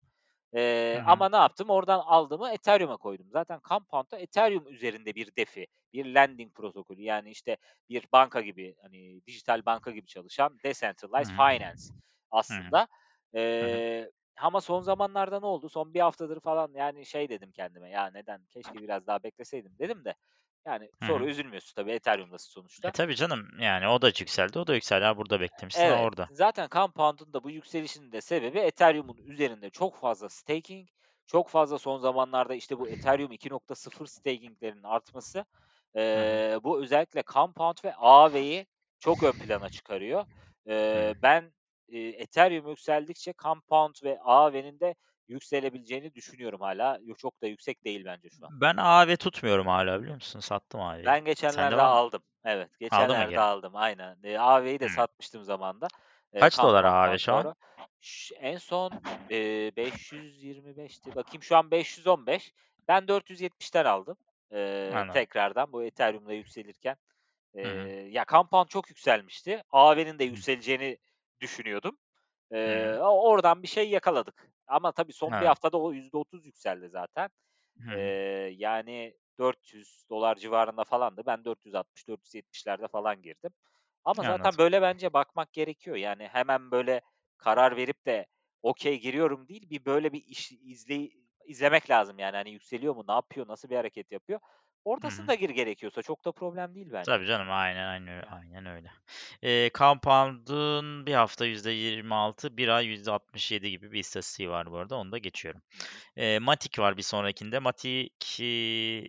[0.91, 0.97] Hı.
[1.05, 1.69] ama ne yaptım?
[1.69, 3.27] Oradan aldığımı Ethereum'a koydum.
[3.31, 7.01] Zaten Compound da Ethereum üzerinde bir DeFi, bir lending protokolü.
[7.03, 7.57] Yani, işte,
[7.89, 11.35] bir banka gibi, hani, dijital banka gibi çalışan decentralized hı.
[11.35, 11.81] finance
[12.31, 12.87] aslında.
[13.61, 13.81] Hı hı.
[13.81, 14.11] Eee,
[14.41, 15.69] ama son zamanlarda ne oldu?
[15.69, 20.05] Son 1 haftadır falan, yani, şey dedim kendime, "Ya, neden, keşke biraz daha bekleseydim." dedim
[20.05, 20.15] de,
[20.65, 21.27] yani, sonra hı.
[21.27, 22.51] üzülmüyorsun tabii, Ethereum'dasın
[22.83, 22.91] E, sonuçta.
[22.91, 23.47] tabii canım.
[23.59, 25.05] Yani o da yükseldi, o da yükseldi.
[25.05, 26.29] Ha, burada beklemişsin, Evet, orada.
[26.29, 30.87] zaten Compound'un da bu yükselişinin de sebebi Ethereum'un üzerinde çok fazla staking,
[31.27, 35.45] çok fazla son zamanlarda, işte, bu Ethereum 2.0 staking'lerinin artması.
[35.95, 38.67] Eee, bu özellikle Compound ve Aave'yi
[38.99, 40.25] çok ön plana çıkarıyor.
[40.65, 41.53] Eee, ben,
[41.87, 44.95] eee, Ethereum yükseldikçe Compound ve Aave'nin de
[45.29, 46.61] yükselebileceğini düşünüyorum.
[47.03, 48.53] Yo çok da yüksek değil bence şu an.
[48.61, 50.39] Ben Aave tutmuyorum hâlâ biliyor musun?
[50.39, 51.05] Sattım Aave'yi.
[51.05, 52.23] Ben geçenlerde aldım.
[52.45, 53.75] Evet, Aldın mı geçenlerde aldım.
[53.75, 54.19] Aynen.
[54.23, 55.91] Eee, Aave'yi de satmıştım zamanında.
[56.33, 57.49] Eee, Kaç dolar Compound'dan şu an?
[58.39, 61.15] en son, eee, 525'ti.
[61.15, 62.53] Bakayım şu an 515.
[62.87, 64.17] Ben 470'ten aldım,
[64.89, 65.27] Anladım.
[65.27, 66.97] tekrardan bu Ethereum'da yükselirken.
[67.63, 67.91] Hı.
[68.11, 69.63] ya, Compound çok yükselmişti.
[69.71, 70.97] Aave'nin de yükseleceğini
[71.41, 71.99] düşünüyordum.
[72.65, 73.01] Hı.
[73.01, 74.51] o oradan bir şey yakaladık.
[74.67, 75.47] Ama tabii son 1 Evet.
[75.47, 77.29] haftada o %30 yükseldi zaten.
[77.93, 78.13] Eee, hı.
[78.57, 81.23] yani $400 civarında falandı.
[81.25, 83.51] Ben 460-470'lerde falan girdim.
[84.05, 84.59] Ama zaten Anladım.
[84.59, 85.97] böyle bence bakmak gerekiyor.
[85.97, 87.01] Yani hemen böyle
[87.37, 88.27] karar verip de
[88.63, 91.13] "Okay, giriyorum." değil, bir böyle bir iş izley
[91.45, 92.37] izlemek lazım yani.
[92.37, 94.39] Hani, yükseliyor mu, ne yapıyor, nasıl bir hareket yapıyor?
[95.03, 95.29] Hı.
[95.29, 96.01] Ortasında gir gerekiyorsa.
[96.01, 97.19] Çok da problem değil bence.
[97.19, 98.91] Tabii canım, aynen, aynen, aynen öyle.
[99.41, 105.11] Eee, Compound'un 1 hafta %26, 1 ay %67 gibi bir istatistiği var bu arada, onu
[105.11, 105.61] da geçiyorum.
[106.17, 107.59] Eee, Matic var bir sonrakinde.
[107.59, 108.09] Matic,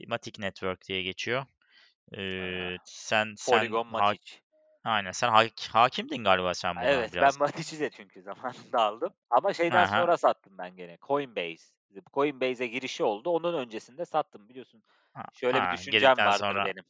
[0.09, 1.46] Matic Network diye geçiyor.
[2.40, 4.40] Eee, Eee, sen sen Polygon ha Matic.
[4.85, 7.38] aynen, sen hak hakimdin galiba sen buna Evet, ben biraz.
[7.38, 9.87] Matic'i de çünkü zamanında aldım ama şeyden hı.
[9.87, 11.64] sonra sattım ben gene, Coinbase.
[12.14, 13.30] Coinbase'e girişi oldu.
[13.30, 14.48] Onun öncesinde sattım.
[14.48, 14.83] Biliyorsun,
[15.14, 16.85] Ha şöyle bir ha, düşüncem girdikten vardır sonra benim.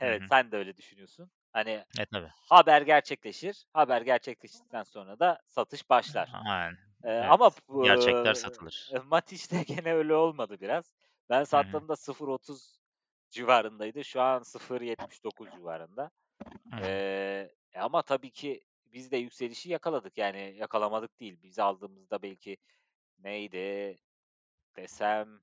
[0.00, 0.28] Evet, hı.
[0.28, 1.32] sen de öyle düşünüyorsun.
[1.52, 2.32] Hani, E, tabii.
[2.48, 6.36] haber gerçekleşir, haber gerçekleştikten sonra da satış başlar.
[6.44, 6.78] Aynen,
[7.26, 7.50] ama evet.
[7.50, 8.94] p Gerçekler eee, satılır.
[9.04, 10.94] Matic'te gene öyle olmadı biraz.
[11.30, 12.80] Ben sattığımda 0.30
[13.30, 14.04] civarındaydı.
[14.04, 16.10] Şu an 0.79 civarında.
[16.70, 16.80] Hı hı.
[16.80, 20.18] Eee, e, ama tabii ki biz de yükselişi yakaladık.
[20.18, 21.38] Yani yakalamadık değil.
[21.42, 22.56] Biz aldığımızda belki
[23.18, 23.98] neydi
[24.76, 25.40] desem,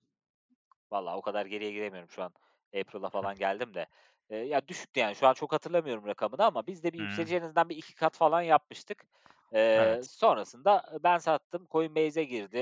[0.91, 2.33] vallahi o kadar geriye gidemiyorum şu an.
[2.81, 3.87] April'a falan geldim de.
[4.29, 5.15] Eee, ya, düşüktü yani.
[5.15, 7.31] Şu an çok hatırlamıyorum rakamını ama biz de bir Hı hı.
[7.31, 9.05] yükselişi en azından bir 2 kat falan yapmıştık.
[9.53, 10.09] Eee, Evet.
[10.09, 12.57] sonrasında, ben sattım, Coinbase'e girdi.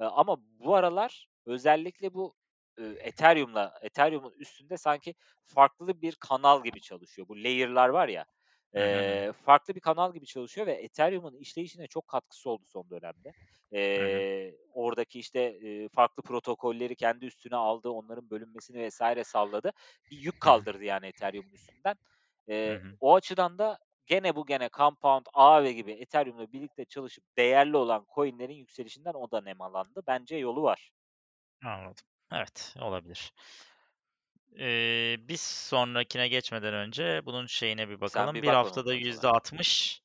[0.00, 2.34] Eee, ama bu aralar özellikle bu,
[2.80, 5.14] ııı, Ethereum'la Ethereum'un üstünde sanki
[5.44, 7.28] farklı bir kanal gibi çalışıyor.
[7.28, 8.26] Bu layer'lar var ya,
[8.76, 9.24] Hı hı, hı.
[9.24, 13.34] eee, farklı bir kanal gibi çalışıyor ve Ethereum'un işleyişine çok katkısı oldu son dönemde.
[13.96, 14.22] Hı hı.
[14.22, 19.24] Eee, oradaki, işte, eee, farklı protokolleri kendi üstüne aldı, onların bölünmesini vs.
[19.24, 19.72] sağladı.
[20.10, 20.66] Bir yük Hı hı.
[20.68, 21.96] kaldırdı yani Ethereum'un üstünden.
[22.64, 22.98] Hı Eee, hı.
[23.00, 28.54] o açıdan da gene bu gene Compound, Aave gibi Ethereum'la birlikte çalışıp değerli olan coin'lerin
[28.54, 30.02] yükselişinden o da nemalandı.
[30.06, 30.90] Bence yolu var.
[31.64, 32.04] Anladım.
[32.32, 33.32] Evet, olabilir.
[34.56, 38.42] Eee, bir sonrakine geçmeden önce bunun şeyine bir bakalım.
[38.42, 38.94] bir 1 bak haftada notuna.
[38.94, 40.02] %60,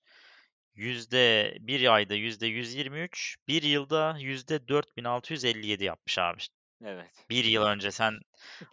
[0.75, 6.39] yüzde 1 ayda %123, 1 yılda %4657 yapmış abi.
[6.84, 7.27] Evet.
[7.29, 8.19] 1 yıl önce sen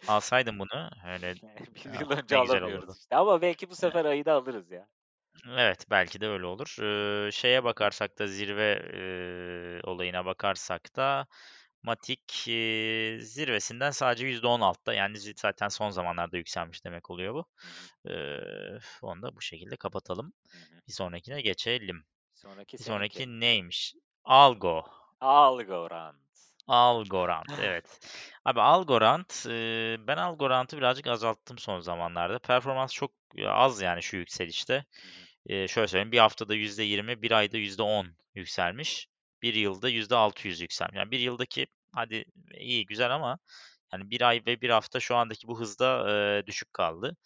[0.07, 1.35] alsaydın bunu, öyle,
[1.85, 4.71] 1 yıl ah, önce ne güzel alamıyoruz işte ama belki bu sefer ayı da alırız
[4.71, 4.87] ya.
[5.49, 6.75] Evet, belki de öyle olur.
[7.25, 11.27] Eee, şeye bakarsak da zirve, eee, olayına bakarsak da
[11.83, 14.93] Matic, eee, zirvesinden sadece %10 altta.
[14.93, 17.45] Yani zi zaten son zamanlarda yükselmiş demek oluyor bu.
[18.07, 20.33] Eee, onu da bu şekilde kapatalım.
[20.87, 22.05] Bir sonrakine geçelim.
[22.33, 22.83] Sonraki Bir seninki.
[22.83, 23.93] sonraki neymiş?
[24.25, 24.83] Algo.
[25.21, 26.17] Algorand.
[26.67, 27.99] Algorand, evet.
[28.45, 32.39] Abi Algorand, eee, ben Algorand'ı birazcık azalttım son zamanlarda.
[32.39, 33.11] Performans çok,
[33.47, 34.85] az yani şu yükselişte.
[35.49, 39.07] Eee, şöyle söyleyeyim, 1 haftada %20, 1 ayda %10 yükselmiş.
[39.43, 40.97] 1 yılda %600 yükselmiş.
[40.97, 42.25] Yani 1 yıldaki hadi
[42.59, 43.39] iyi, güzel ama
[43.91, 46.05] hani 1 ay ve 1 hafta şu andaki bu hızda,
[46.39, 47.17] eee, düşük kaldı,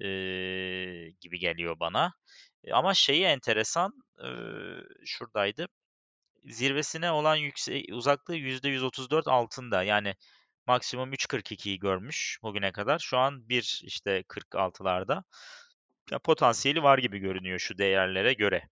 [0.00, 2.14] eee, gibi geliyor bana.
[2.64, 3.92] Eee, ama şeyi enteresan,
[4.24, 4.30] eee,
[5.06, 5.68] şuradaydı.
[6.46, 9.84] Zirvesine olan yükse uzaklığı %134 altında.
[9.84, 10.14] Yani
[10.68, 12.98] maksimum 3.42'yi görmüş bugüne kadar.
[13.00, 15.24] Şu an 1 işte 46'larda.
[16.12, 18.68] Ya, potansiyeli var gibi görünüyor şu değerlere göre.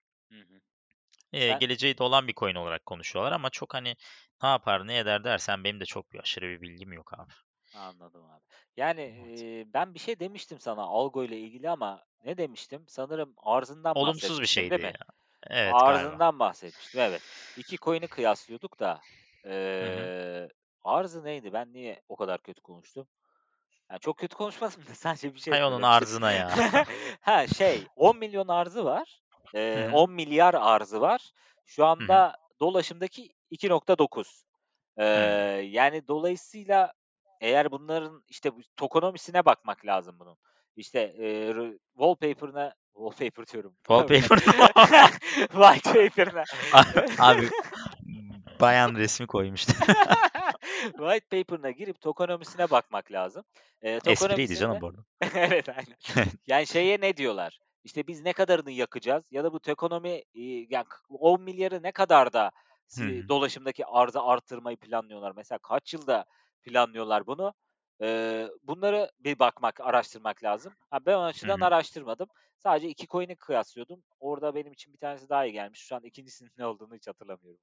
[1.33, 3.95] Sen geleceği de olan bir coin olarak konuşuyorlar ama çok, hani,
[4.43, 7.33] ne yapar, ne eder dersen benim de çok bir aşırı bir bilgim yok abi.
[7.73, 8.41] Anladım abi.
[8.77, 9.45] Yani, Evet.
[9.61, 12.85] eee, ben bir şey demiştim sana Algo ile ilgili ama ne demiştim?
[12.87, 14.91] Sanırım arzından Olumsuz bir bahsetmiştim, değil şeydi ya.
[14.91, 14.97] mi?
[15.47, 16.19] Evet, galiba.
[16.19, 17.23] Arzından bahsetmiştim, evet.
[17.55, 19.03] 2 coin'i kıyaslıyorduk da.
[19.45, 20.49] Eee,
[20.83, 21.53] arzı neydi?
[21.53, 23.07] Ben niye o kadar kötü konuştum?
[23.91, 26.55] Ya, çok kötü konuşmadım da sadece bir şey Hay onun arzına ya.
[27.21, 29.21] Ha, şey, 10.000.000 arzı var.
[29.53, 29.91] Eee, hı.
[29.91, 31.31] 10.000.000.000 arzı var.
[31.65, 34.43] Şu anda dolaşımdaki 2.9.
[34.99, 35.71] Eee, Hımm.
[35.71, 36.93] yani dolayısıyla
[37.41, 40.37] eğer bunların, işte, bu tokonomisine bakmak lazım bunun.
[40.77, 41.13] İşte,
[41.55, 43.75] r wallpaper'ına wallpaper diyorum.
[43.87, 44.39] Wallpaper.
[45.51, 46.45] White paper'ına
[47.19, 47.49] abi,
[48.61, 49.73] bayan resmi koymuştu.
[50.97, 53.43] White paper'ına girip tokonomisine bakmak lazım.
[53.83, 55.01] Eee, Espriydi tokonomisinde canım bu arada.
[55.35, 55.95] Evet, aynen.
[56.47, 57.59] Yani şeye ne diyorlar?
[57.85, 62.51] İşte, biz ne kadarını yakacağız ya da bu tokonomi, iii, ya, k 10.000.000.000'ı ne kadarda
[62.97, 63.29] Hı si hı.
[63.29, 65.33] dolaşımdaki arzı arttırmayı planlıyorlar?
[65.37, 66.25] Mesela kaç yılda
[66.63, 67.53] planlıyorlar bunu?
[68.01, 70.75] Eee, bunları bir bakmak, araştırmak lazım.
[70.89, 71.61] Ha, ben o açıdan hı.
[71.61, 72.29] araştırmadım.
[72.57, 74.03] Sadece 2 coin'i kıyaslıyordum.
[74.19, 75.79] Orada benim için bir tanesi daha iyi gelmiş.
[75.81, 77.61] Şu an 2'ncisinin ne olduğunu hiç hatırlamıyorum.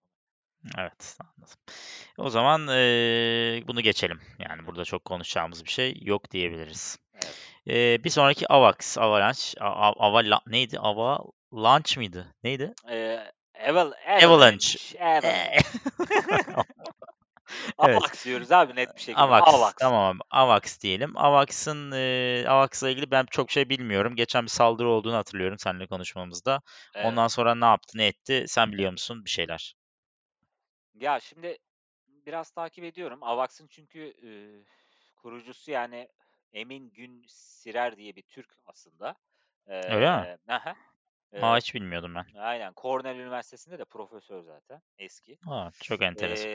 [0.78, 1.56] Evet, anladım.
[2.18, 4.20] O zaman, eee, bunu geçelim.
[4.38, 6.98] Yani burada çok konuşacağımız bir şey yok diyebiliriz.
[7.14, 7.34] Evet.
[7.66, 10.78] Eee, bir sonraki AVAX, Avalanche, a a avala neydi?
[10.78, 12.34] Avalanche mıydı?
[12.44, 12.74] Neydi?
[12.88, 13.32] Eee,
[13.68, 14.98] Aval Avalanche.
[15.04, 15.58] Avalanche.
[17.84, 17.96] Evet.
[17.96, 19.22] AVAX diyoruz abi net bir şekilde.
[19.22, 19.54] AVAX.
[19.54, 19.72] AVAX.
[19.80, 21.16] Tamam, AVAX diyelim.
[21.16, 24.16] AVAX'ın, eee, AVAX'la ilgili ben çok şey bilmiyorum.
[24.16, 26.60] Geçen bir saldırı olduğunu hatırlıyorum seninle konuşmamızda.
[26.94, 27.06] Evet.
[27.06, 28.44] Ondan sonra ne yaptı, ne etti?
[28.48, 29.74] Sen biliyor musun bir şeyler?
[30.94, 31.58] Ya, şimdi
[32.26, 33.18] biraz takip ediyorum.
[33.22, 34.64] AVAX'ın çünkü, ııı,
[35.16, 36.08] kurucusu, yani,
[36.52, 39.16] Emin Gün Sirer diye bir Türk aslında.
[39.86, 40.26] Öyle mi?
[40.26, 40.74] Eee Hı hı.
[41.40, 42.26] A, Eee, hiç bilmiyordum ben.
[42.36, 42.72] aynen.
[42.76, 45.38] Cornell Üniversitesi'nde de profesör zaten eski.
[45.46, 46.52] A, çok enteresan.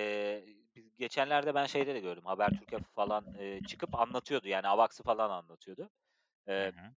[0.76, 5.90] Bi geçenlerde ben şeyde de gördüm, Habertürk'e falan, eee, çıkıp anlatıyordu, yani, AVAX'ı falan anlatıyordu.
[6.58, 6.96] Hı hı.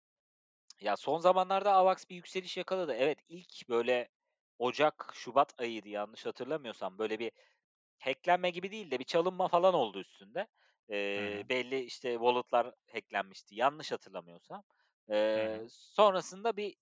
[0.82, 2.94] ya, son zamanlarda AVAX bir yükseliş yakaladı.
[2.94, 4.10] Evet, ilk böyle
[4.60, 6.98] ocak, şubat ayıydı yanlış hatırlamıyorsam.
[6.98, 7.32] Böyle bir
[8.00, 10.48] hack'lenme gibi değil de bir çalınma falan oldu üstünde.
[11.16, 11.50] Hı.
[11.50, 14.64] belli, işte, wallet'lar hack'lenmişti yanlış hatırlamıyorsam.
[15.36, 15.64] Hı.
[15.70, 16.76] sonrasında bir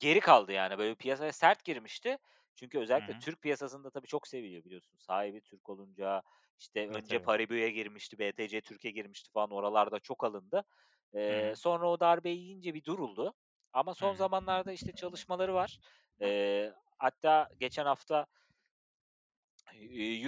[0.00, 2.18] geri kaldı, yani, böyle piyasaya sert girmişti.
[2.54, 3.14] Çünkü özellikle hı.
[3.14, 4.98] Türk piyasasında tabii çok seviliyor biliyorsun.
[4.98, 6.22] Sahibi Türk olunca,
[6.60, 7.20] işte, E, önce tabii.
[7.20, 10.64] Paribu'ya girmişti, BTC Türk'e girmişti falan oralarda çok alındı.
[11.26, 11.56] Hı.
[11.56, 13.34] sonra o darbeyi yiyince bir duruldu
[13.72, 14.14] ama son hı.
[14.14, 15.78] zamanlarda, işte, çalışmaları var.
[16.20, 18.26] Eee, hatta geçen hafta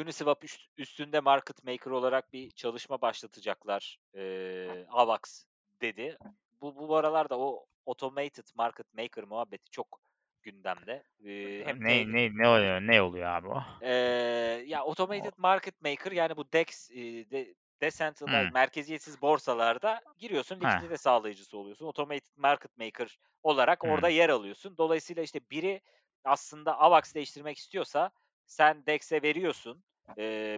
[0.00, 5.44] Uniswap üst üstünde market maker olarak bir çalışma başlatacaklar, eee, AVAX
[5.80, 6.18] dedi.
[6.60, 10.00] Bu bu aralarda o automated market maker muhabbeti çok
[10.42, 11.04] gündemde.
[11.20, 13.62] Eee, hem Ne ne ne oluyor ne oluyor abi o?
[13.80, 18.52] Eee, ya, automated market maker, yani, bu DEX, eee, de decentralized, Hıı.
[18.52, 21.86] merkeziyetsiz borsalarda giriyorsun, likidite sağlayıcısı oluyorsun.
[21.86, 24.10] Automated market maker olarak orada Hıı.
[24.10, 24.76] yer alıyorsun.
[24.78, 25.80] Dolayısıyla, işte, biri
[26.24, 28.10] aslında AVAX değiştirmek istiyorsa
[28.46, 29.84] sen DEX'e veriyorsun,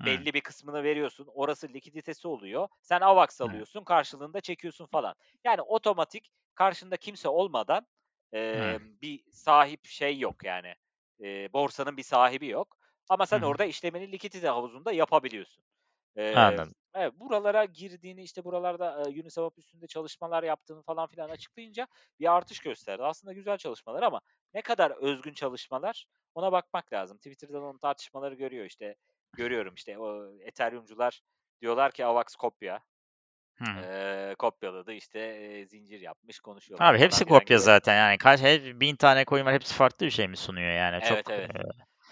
[0.00, 0.04] Hı.
[0.04, 1.28] belli bir kısmını veriyorsun.
[1.34, 2.68] Orası likiditesi oluyor.
[2.82, 5.14] Sen AVAX alıyorsun, karşılığında çekiyorsun falan.
[5.44, 7.86] Yani otomatik, karşında kimse olmadan,
[8.54, 8.78] Hı.
[8.78, 10.74] emm, bir sahip şey yok, yani,
[11.18, 12.76] eee, borsanın bir sahibi yok.
[13.08, 13.42] Ama sen hı.
[13.42, 15.64] orada işlemini likidite havuzunda yapabiliyorsun.
[16.16, 16.74] Eee, Anladım.
[16.98, 21.86] Evet, buralara girdiğini, işte, buralarda, eee, Uniswap üstünde çalışmalar yaptığını falan filan açıklayınca
[22.20, 23.02] bir artış gösterdi.
[23.02, 24.20] Aslında güzel çalışmalar ama
[24.54, 27.16] ne kadar özgün çalışmalar ona bakmak lazım.
[27.18, 28.96] Twitter'dan onun tartışmaları görüyor, işte,
[29.36, 31.20] görüyorum, işte, o Ethereum'cular
[31.60, 32.80] diyorlar ki AVAX kopya.
[33.58, 33.64] Hı.
[33.64, 37.64] Eee, kopyaladı, işte, eee, zincir yapmış, konuşuyorlar Abi hepsi kopya gibi.
[37.64, 40.98] zaten yani kaç her 1000 tane coin var hepsi farklı bir şey mi sunuyor yani
[41.02, 41.50] Evet, çok, evet.
[41.56, 41.62] eee,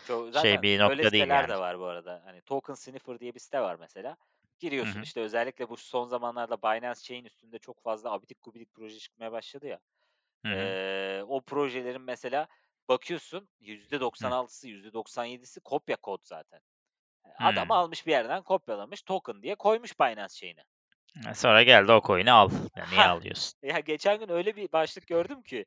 [0.07, 1.49] Çoğu şey zaten bir öyle nokta değil yani.
[1.49, 2.22] de var bu arada.
[2.25, 4.16] Hani Token Sniffer diye bir site var mesela.
[4.61, 5.03] Giriyorsun, hı.
[5.03, 9.66] işte, özellikle bu son zamanlarda Binance Chain üstünde çok fazla abidik gubidik proje çıkmaya başladı
[9.66, 9.81] ya.
[10.53, 12.49] Eee, o projelerin mesela
[12.88, 13.51] bakıyorsun
[14.21, 14.33] Hı.
[14.33, 16.61] %96'sı, %97'si kopya kod zaten.
[17.38, 17.45] Hıı.
[17.45, 20.64] adam almış bir yerden kopyalamış, token diye koymuş Binance Chain'e.
[21.31, 22.51] E, sonra geldi o coin'i al.
[22.77, 23.09] Ya niye Hah!
[23.09, 23.59] alıyorsun?
[23.62, 25.66] Ya geçen gün öyle bir başlık gördüm ki,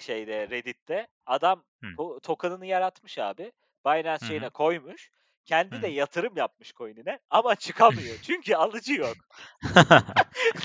[0.00, 1.08] şeyde Reddit'te.
[1.26, 1.88] Adam Hı.
[1.96, 3.52] to token'ını yaratmış abi.
[3.86, 5.10] Binance Hı Chain'e koymuş.
[5.46, 8.16] Kendi de yatırım yapmış coin'ine ama çıkamıyor.
[8.22, 9.14] Çünkü alıcı yok.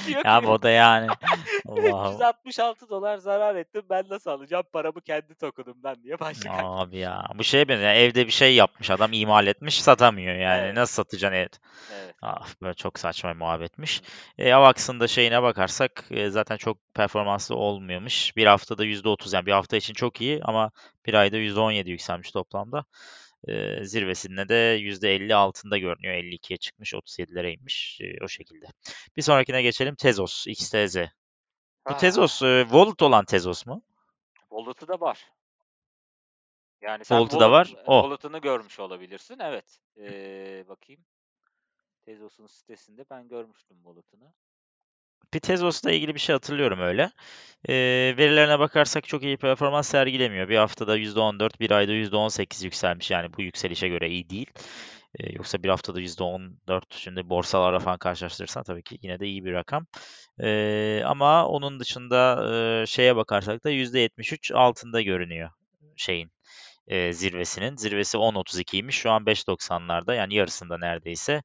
[0.07, 1.07] Diyor Ya ki bu da yani
[1.69, 2.21] Allah'ım.
[2.45, 3.83] $166 zarar ettim.
[3.89, 7.91] Ben nasıl alacağım paramı kendi token'ımdan diye başlık Abi ya bu şeye benziyor.
[7.91, 10.61] Evde bir şey yapmış adam imal etmiş satamıyor yani.
[10.61, 11.59] Evet, Nasıl satacaksın evet.
[12.03, 12.15] evet.
[12.21, 14.01] Ah, böyle çok saçma bir muhabbetmiş.
[14.01, 14.03] Hı.
[14.37, 18.37] Eee, Avax'ın da şeyine bakarsak, eee, zaten çok performanslı olmuyormuş.
[18.37, 20.71] Bir haftada %30 yani bir hafta için çok iyi ama
[21.05, 22.85] bir ayda %17 yükselmiş toplamda.
[23.47, 26.13] Eee, zirvesinde de %50 altında görünüyor.
[26.13, 28.01] 52'ye çıkmış, 37'lere inmiş.
[28.01, 28.65] Eee, o şekilde.
[29.17, 29.95] Bir sonrakine geçelim.
[29.95, 30.95] Tezos, XTZ.
[30.97, 31.05] Bu
[31.85, 33.83] Ah, Tezos, eee, wallet olan Tezos mu?
[34.49, 35.31] wallet'ı da var.
[36.81, 37.73] Yani sen Volt'u da var.
[37.87, 38.01] O.
[38.01, 39.39] Wallet'ını görmüş olabilirsin.
[39.39, 39.79] Evet.
[39.95, 41.01] Eee, bakayım.
[42.01, 44.33] Tezos'un sitesinde ben görmüştüm Wallet'ını.
[45.33, 45.39] Bir
[45.91, 47.11] ilgili bir şey hatırlıyorum öyle.
[47.69, 50.49] Eee, verilerine bakarsak çok iyi performans sergilemiyor.
[50.49, 53.11] Bir haftada %14, bir ayda %18 yükselmiş.
[53.11, 54.47] Yani bu yükselişe göre iyi değil.
[55.19, 59.53] Eee, yoksa bir haftada %14 şimdi borsalarla falan karşılaştırırsan tabii ki yine de iyi bir
[59.53, 59.87] rakam.
[60.39, 62.47] Eee, ama onun dışında
[62.81, 65.49] eee, şeye bakarsak da %73 altında görünüyor
[65.95, 66.31] şeyin
[66.87, 67.75] eee, zirvesinin.
[67.77, 68.95] Zirvesi 10.32'ymiş.
[68.97, 71.43] Şu an 5.90'larda yani yarısında neredeyse.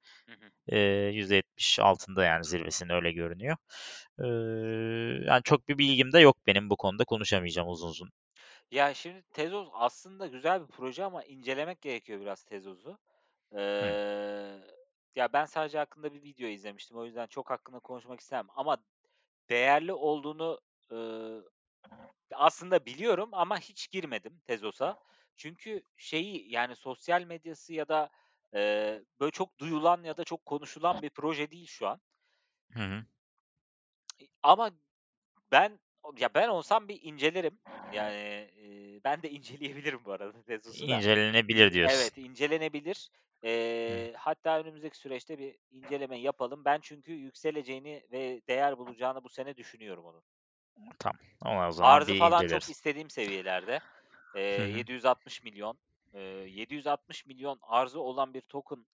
[0.73, 3.57] Eee, %70 altında yani zirvesinin öyle görünüyor.
[4.21, 4.27] Eee,
[5.27, 8.11] yani çok bir bilgim de yok benim bu konuda konuşamayacağım uzun uzun.
[8.71, 12.99] Ya şimdi Tezos aslında güzel bir proje ama incelemek gerekiyor biraz Tezos'u.
[13.81, 13.97] Hı.
[13.97, 14.61] Eee,
[15.17, 16.97] ya ben sadece hakkında bir video izlemiştim.
[16.99, 18.79] O yüzden çok hakkında konuşmak istemem ama
[19.51, 20.61] değerli olduğunu,
[20.93, 21.51] ııı,
[22.35, 24.99] aslında biliyorum ama hiç girmedim Tezos'a.
[25.37, 28.11] Çünkü şeyi, yani sosyal medyası ya da,
[28.55, 32.01] eee, böyle çok duyulan ya da çok konuşulan bir proje değil şu an.
[32.73, 33.05] Hı hı.
[34.43, 34.71] Ama
[35.53, 35.81] ben
[36.19, 37.61] ya ben olsam bir incelerim.
[37.93, 38.17] Yani,
[38.57, 41.07] eee, ben de inceleyebilirim bu arada Tezos'u da.
[41.07, 42.13] İncelenebilir diyorsun.
[42.13, 43.11] Evet, incelenebilir.
[43.43, 46.65] Eee, hatta önümüzdeki süreçte bir inceleme yapalım.
[46.65, 50.25] Ben çünkü yükseleceğini ve değer bulacağını bu sene düşünüyorum onun.
[50.99, 51.17] Tamam.
[51.41, 52.69] Ama o zaman Arzı falan çok inceleriz.
[52.69, 53.81] istediğim seviyelerde.
[54.35, 54.87] Eee, Hı hı.
[56.15, 58.87] 760.000.000 eee, 760.000.000 arzı olan bir token,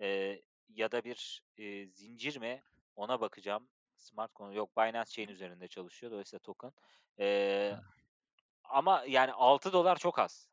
[0.00, 2.62] eee, ya da bir, eee, zincir mi
[2.96, 3.68] ona bakacağım.
[3.96, 6.72] Smart Coin yok Binance Chain üzerinde çalışıyor dolayısıyla token.
[7.18, 7.76] Eee,
[8.64, 10.48] ama yani $6 çok az,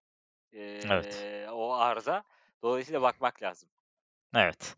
[0.83, 1.27] Evet.
[1.33, 2.23] eee, o arza.
[2.63, 3.69] Dolayısıyla bakmak lazım.
[4.35, 4.75] Evet.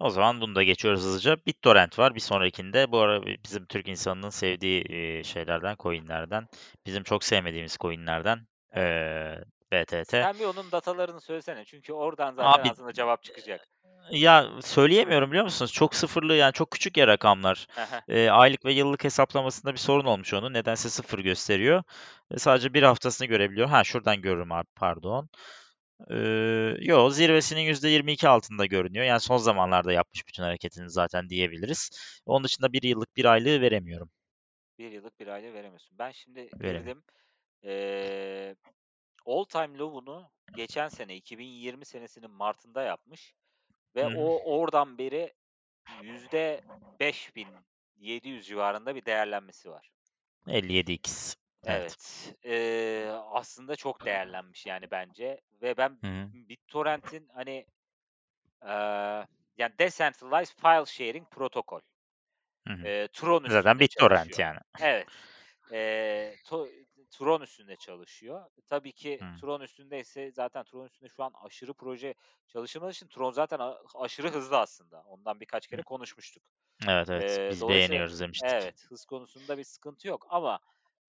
[0.00, 1.36] O zaman bunu da geçiyoruz hızlıca.
[1.46, 2.92] BitTorrent var bir sonrakinde.
[2.92, 6.48] Bu ara bizim Türk insanının sevdiği, şeylerden, coin'lerden.
[6.86, 8.98] Bizim çok sevmediğimiz coin'lerden, Evet.
[9.74, 10.10] BTT.
[10.10, 13.68] Sen bir onun datalarını söylesene çünkü oradan zaten Abi, aslında cevap çıkacak.
[14.10, 15.72] ya söyleyemiyorum biliyor musunuz?
[15.72, 17.66] Çok sıfırlı yani çok küçük ya rakamlar.
[18.08, 20.52] Eee, aylık ve yıllık hesaplamasında bir sorun olmuş onun.
[20.54, 21.82] Nedense 0 gösteriyor.
[22.32, 23.72] Ve sadece bir haftasını görebiliyorum.
[23.72, 25.28] Ha şuradan görürüm abi pardon.
[26.10, 29.04] Eee, yo zirvesinin %22 altında görünüyor.
[29.04, 31.90] Yani son zamanlarda yapmış bütün hareketini zaten diyebiliriz.
[32.26, 34.10] Onun dışında 1 yıllık, 1 aylığı veremiyorum.
[34.78, 35.98] 1 yıllık, 1 aylığı veremiyorsun.
[35.98, 36.86] Ben şimdi Veremiyorum.
[36.86, 37.02] girdim.
[37.62, 38.56] Eee,
[39.26, 43.34] all time low'unu geçen sene 2020 senesinin martında yapmış
[43.96, 44.08] ve hı.
[44.08, 45.34] o oradan beri
[45.86, 49.90] %5700 civarında bir değerlenmesi var.
[50.46, 51.36] 57x.
[51.64, 51.66] Evet.
[51.66, 52.34] Evet.
[52.44, 56.32] Eee, aslında çok değerlenmiş yani bence ve ben hı.
[56.32, 57.66] BitTorrent'in hani,
[58.64, 59.26] eee,
[59.58, 61.80] yani Decentralized File Sharing Protokol.
[62.66, 62.84] Hı hı.
[62.84, 64.58] Eee, Tron Zaten BitTorrent yani.
[64.80, 65.08] Evet.
[65.70, 66.68] Eee, to
[67.18, 68.50] Tron üstünde çalışıyor.
[68.68, 69.26] Tabii ki Hı.
[69.34, 72.14] Tron üstündeyse zaten Tron üstünde şu an aşırı proje
[72.48, 73.58] çalışılmadığı için Tron zaten
[73.94, 75.02] aşırı hızlı aslında.
[75.02, 76.42] Ondan birkaç kere konuşmuştuk.
[76.88, 77.40] Evet, evet.
[77.48, 78.68] Eee, Biz beğeniyoruz demiştik.
[78.68, 80.60] evet, hız konusunda bir sıkıntı yok ama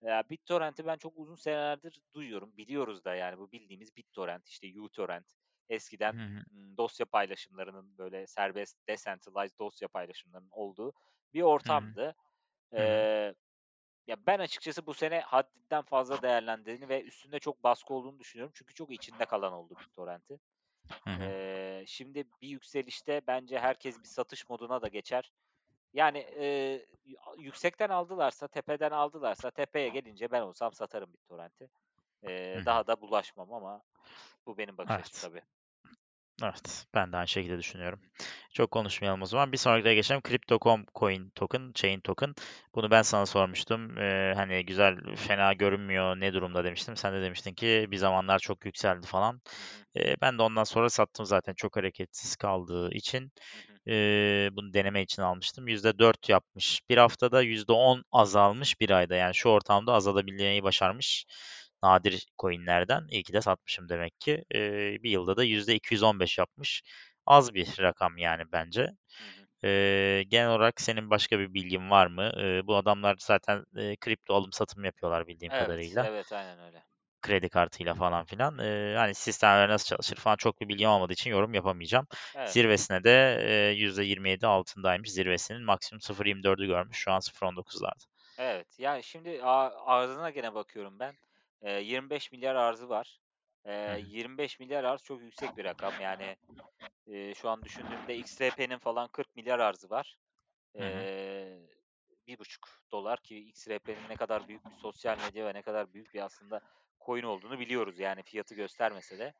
[0.02, 2.58] ya BitTorrent'i ben çok uzun senelerdir duyuyorum.
[2.58, 5.34] Biliyoruz da yani bu bildiğimiz BitTorrent, işte uTorrent.
[5.70, 6.46] Eskiden, hı.
[6.78, 10.94] dosya paylaşımlarının böyle serbest decentralized dosya paylaşımlarının olduğu
[11.34, 12.16] bir ortamdı.
[12.78, 13.08] Hı hı.
[13.08, 13.36] Eee,
[14.08, 18.52] ya ben açıkçası bu sene haddinden fazla değerlendiğini ve üstünde çok baskı olduğunu düşünüyorum.
[18.56, 20.42] Çünkü çok içinde kalan oldu BitTorrent'in.
[21.06, 21.36] Hı hı.
[21.44, 25.32] Eee, şimdi bir yükselişte bence herkes bir satış moduna da geçer.
[25.94, 26.88] Yani, eee,
[27.40, 31.70] yüksekten aldılarsa, tepeden aldılarsa tepeye gelince ben olsam satarım BitTorrent'i.
[32.54, 32.66] Hı Eee, hı.
[32.66, 33.84] daha da bulaşmam ama
[34.48, 35.30] bu benim bakış açım Evet.
[35.30, 35.44] tabii.
[36.44, 36.86] Evet.
[36.94, 38.00] Ben de aynı şekilde düşünüyorum.
[38.54, 39.52] Çok konuşmayalım o zaman.
[39.52, 40.22] Bir sonrakine geçelim.
[40.28, 42.36] Crypto.com coin token, chain token.
[42.76, 43.98] Bunu ben sana sormuştum.
[43.98, 46.96] Eee, hani güzel, fena görünmüyor, ne durumda demiştim.
[46.98, 49.42] Sen de demiştin ki bir zamanlar çok yükseldi falan.
[49.96, 53.32] Eee, ben de ondan sonra sattım zaten çok hareketsiz kaldığı için.
[53.88, 55.68] Eee, bunu deneme için almıştım.
[55.68, 56.82] %4 yapmış.
[56.90, 59.16] Bir haftada %10 azalmış bir ayda.
[59.16, 61.26] Yani şu ortamda azalabilmeyi başarmış.
[61.86, 63.08] Nadir coin'lerden.
[63.12, 64.44] İyi ki de satmışım demek ki.
[64.54, 66.84] Eee, bir yılda da %215 yapmış.
[67.26, 68.88] Az bir rakam yani bence.
[69.20, 69.48] Hı hı.
[69.64, 72.32] Eee, genel olarak senin başka bir bilgin var mı?
[72.38, 76.02] Eee, bu adamlar zaten, eee, kripto alım satım yapıyorlar bildiğim Evet, kadarıyla.
[76.02, 76.86] evet, aynen öyle.
[77.22, 78.58] Kredi kartıyla falan filan.
[78.60, 82.08] Eee, hani sistemler nasıl çalışır falan çok bir bilgim olmadığı için yorum yapamayacağım.
[82.34, 82.58] Evet.
[82.58, 83.10] Zirvesine de,
[83.48, 85.12] eee, %27 altındaymış.
[85.12, 86.98] Zirvesinin maksimum 0.24'ü görmüş.
[86.98, 88.06] Şu an 0.19'larda.
[88.38, 91.18] Evet, yani şimdi arzına gene bakıyorum ben.
[91.66, 93.20] Eee, 25.000.000.000 arzı var.
[93.66, 94.06] Eee, hı.
[94.06, 96.00] 25.000.000.000 arz çok yüksek bir rakam.
[96.00, 96.38] Yani,
[97.08, 100.18] eee, şu an düşündüğümde XRP'nin falan 40.000.000.000 arzı var.
[100.78, 101.08] Hı hı.
[101.16, 101.70] Eee
[102.28, 106.62] $1,5 ki XRP'nin ne kadar büyük bir sosyal medya ve ne kadar büyük bir aslında
[107.06, 109.34] coin olduğunu biliyoruz yani fiyatı göstermese de.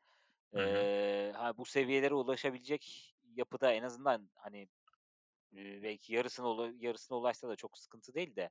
[0.52, 0.88] Hı hı.
[0.88, 4.68] Eee, ha, bu seviyelere ulaşabilecek yapıda en azından, hani,
[5.52, 8.50] belki yarısına yarısına ulaşsa da çok sıkıntı değil de,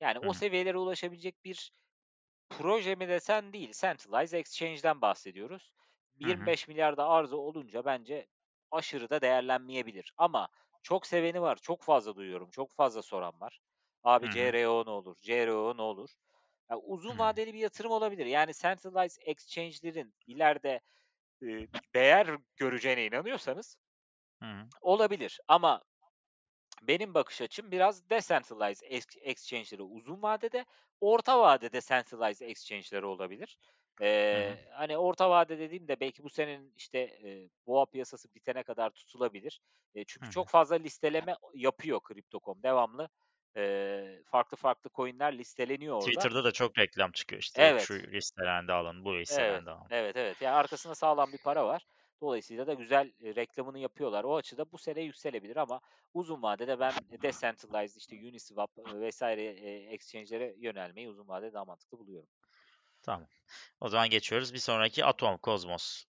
[0.00, 1.72] yani Hı o seviyelere ulaşabilecek bir
[2.50, 5.72] proje mi desen değil, centralized exchange'den bahsediyoruz.
[6.22, 6.54] Hı hı.
[6.58, 8.28] $25.000.000'da arzı olunca bence
[8.70, 10.48] aşırı da değerlenmeyebilir ama
[10.82, 13.60] çok seveni var, çok fazla duyuyorum, çok fazla soran var.
[14.22, 14.54] Hı "Abi hı.
[14.54, 16.10] CRO ne olur, CRO ne olur?"
[16.70, 17.18] Ya, uzun Hıı.
[17.18, 18.26] vadeli bir yatırım olabilir.
[18.26, 20.80] Yani centralized exchange'lerin ileride,
[21.42, 23.76] eee, değer göreceğine inanıyorsanız
[24.40, 24.70] Hı hı.
[24.80, 25.82] olabilir ama
[26.88, 30.64] benim bakış açım biraz decentralized ex exchange'leri uzun vadede,
[31.00, 33.58] orta vadede centralized exchange'leri olabilir.
[34.32, 34.58] Hı.
[34.58, 39.60] Eee, hani, orta vade dediğimde belki bu senenin, işte, eee, boğa piyasası bitene kadar tutulabilir.
[39.94, 40.30] Hı çünkü hı.
[40.30, 43.08] çok fazla listeleme yapıyor Crypto.com devamlı.
[43.56, 46.28] Eee, farklı farklı coin'ler listeleniyor orada.
[46.28, 48.00] Twitter'da da çok reklam çıkıyor işte, şu Evet.
[48.12, 49.90] listelendi alın, bu Evet, listelendi alın.
[49.90, 50.40] evet, evet.
[50.42, 51.86] Ya, arkasında sağlam bir para var.
[52.24, 54.24] Dolayısıyla da güzel, reklamını yapıyorlar.
[54.24, 55.80] O açıda bu sene yükselebilir ama
[56.14, 62.28] uzun vadede ben decentralized, işte, Uniswap, eee, exchange'lere yönelmeyi uzun vadede daha mantıklı buluyorum.
[63.02, 63.28] Tamam.
[63.80, 66.04] O zaman geçiyoruz bir sonraki Atom, Cosmos.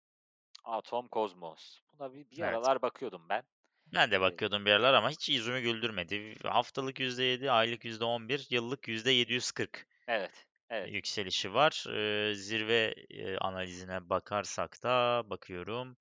[0.64, 1.80] Atom, Cosmos.
[1.92, 2.48] Buna bir bir Evet.
[2.48, 3.44] aralar bakıyordum ben.
[3.92, 6.34] Ben de bakıyordum bir aralar ama hiç yüzümü güldürmedi.
[6.42, 10.92] Haftalık %7, aylık %11, yıllık %740 Evet, evet.
[10.92, 11.84] yükselişi var.
[11.88, 15.96] Eee, zirve, eee, analizine bakarsak da bakıyorum,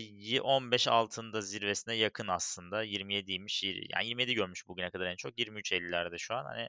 [0.00, 2.82] yi 15 altında zirvesine yakın aslında.
[2.82, 5.38] 27'ymiş, yir yani 27 görmüş bugüne kadar en çok.
[5.38, 6.44] 23.50'lerde şu an.
[6.44, 6.68] Hani,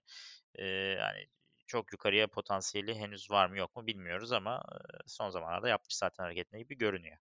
[0.60, 1.26] eee, hani,
[1.68, 4.64] çok yukarıya potansiyeli henüz var mı yok mu bilmiyoruz ama,
[5.08, 7.18] son zamanlarda yapmış zaten hareketini gibi görünüyor.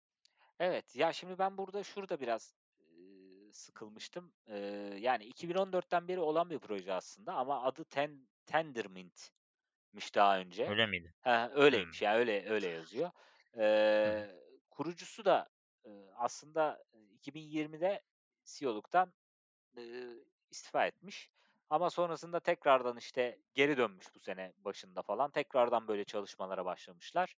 [0.59, 2.55] Evet, ya, şimdi ben burada şurada biraz,
[3.53, 4.33] sıkılmıştım.
[4.49, 4.57] Eee,
[5.01, 9.55] yani 2014'ten beri olan bir proje aslında ama adı Ten Tendermint'miş
[10.15, 10.75] daha önce.
[10.75, 11.15] Öyle miydi?
[11.25, 11.51] Hımm.
[11.55, 13.11] öyleymiş, yani öyle öyle yazıyor.
[13.57, 14.37] Eee,
[14.71, 15.49] kurucusu da,
[16.17, 16.85] aslında
[17.15, 18.03] 2020'de
[18.45, 19.15] CEO'luktan,
[19.79, 20.09] eee,
[20.51, 21.31] istifa etmiş
[21.71, 25.33] ama sonrasında tekrardan, işte, geri dönmüş bu sene başında falan.
[25.33, 27.35] Tekrardan böyle çalışmalara başlamışlar.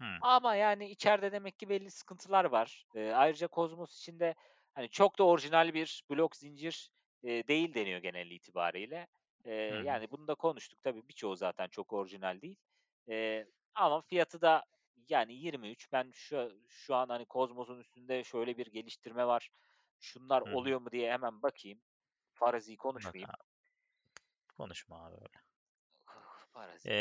[0.00, 0.22] Hımm.
[0.22, 2.86] Ama, yani, içeride demek ki belli sıkıntılar var.
[2.94, 4.34] Eee, ayrıca Cosmos için de,
[4.74, 6.90] hani, çok da orijinal bir blok zincir,
[7.22, 9.08] eee, değil deniyor genel itibariyle.
[9.44, 10.82] Eee, Hı yani, bunu da konuştuk.
[10.82, 12.56] Tabii birçoğu zaten çok orijinal değil.
[13.06, 14.64] Eee, ama fiyatı da,
[15.08, 15.92] yani, 23.
[15.92, 19.50] Ben şu şu an, hani, Cosmos'un üstünde şöyle bir geliştirme var,
[20.00, 21.82] şunlar Hı oluyor mu diye hemen bakayım.
[22.32, 23.30] Farazi Bak konuşmayayım.
[23.30, 23.42] abi.
[24.56, 25.42] Konuşma abi öyle.
[26.52, 26.92] Farazi.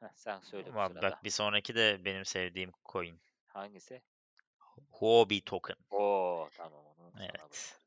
[0.00, 1.02] Heh, sen söyle bu sırada.
[1.02, 3.20] bak bir sonraki de benim sevdiğim coin.
[3.46, 4.02] Hangisi?
[4.96, 5.76] Huobi Token.
[5.90, 6.48] O!
[6.56, 7.78] Tamam, onu Evet.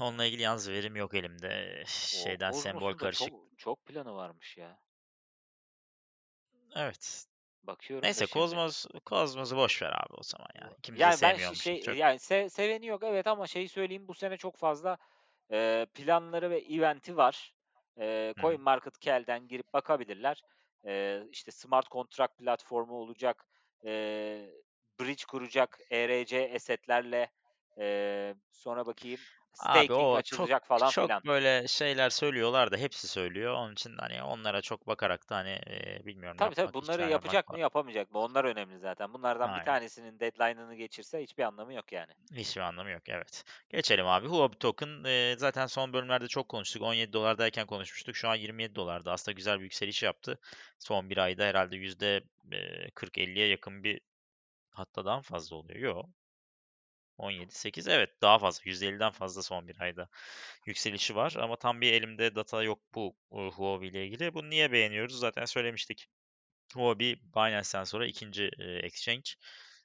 [0.00, 1.82] Onunla ilgili yalnız verim yok elimde.
[2.10, 3.34] O Şeyden sembol Cosmos'un da karışık.
[3.48, 4.80] çok çok planı varmış ya.
[6.76, 7.26] Evet.
[7.62, 8.62] Bakıyorum da Neyse şimdi.
[8.66, 10.70] Cosmos Cosmos'u boş ver abi o zaman ya.
[10.94, 14.14] De yani ben şi şey, Çok yani se seveni yok evet ama şeyi söyleyeyim, bu
[14.14, 14.98] sene çok fazla,
[15.50, 17.54] eee, planları ve event'i var.
[17.96, 18.58] Eee, Hı hı.
[18.58, 20.42] CoinMarketCal'den girip bakabilirler.
[20.84, 23.46] Eee, işte smart contract platformu olacak,
[23.84, 24.50] eee,
[25.00, 27.30] bridge kuracak ERC asset'lerle,
[27.78, 29.26] eee, sonra bakayım
[29.58, 31.22] Abi staking o çok açılacak falan filan.
[31.22, 33.54] çok böyle şeyler söylüyorlar da hepsi söylüyor.
[33.54, 37.58] Onun için, hani, onlara çok bakarak da, hani, eee, bilmiyorum Tabii, tabii, bunları yapacak mı,
[37.58, 38.18] yapamayacak mı?
[38.18, 39.12] Onlar önemli zaten.
[39.14, 39.60] Bunlardan bir Aynen.
[39.60, 42.12] tanesinin deadline'ını geçirse hiçbir anlamı yok yani.
[42.34, 43.44] Hiçbir anlamı yok, evet.
[43.68, 44.28] Geçelim abi.
[44.28, 46.82] Huobi Token, eee, zaten son bölümlerde çok konuştuk.
[46.82, 48.16] $17'dayken konuşmuştuk.
[48.16, 49.12] Şu an $27'da.
[49.12, 50.38] Aslında güzel bir yükseliş yaptı.
[50.78, 51.44] Son 1 ayda
[52.52, 54.00] eee, 40-50'ye yakın bir
[54.70, 56.04] hatta daha fazla oluyor?
[57.30, 57.46] Yo.
[57.46, 58.62] 17-8 evet, daha fazla.
[58.64, 60.08] %50'den fazla son 1 ayda
[60.66, 64.34] yükselişi var ama tam bir elimde data yok bu, uuu, Huobi ile ilgili.
[64.34, 65.18] Bunu niye beğeniyoruz?
[65.20, 66.06] Zaten söylemiştik.
[66.74, 69.30] Huobi, Binance'ten sonra 2'nci, eee, exchange.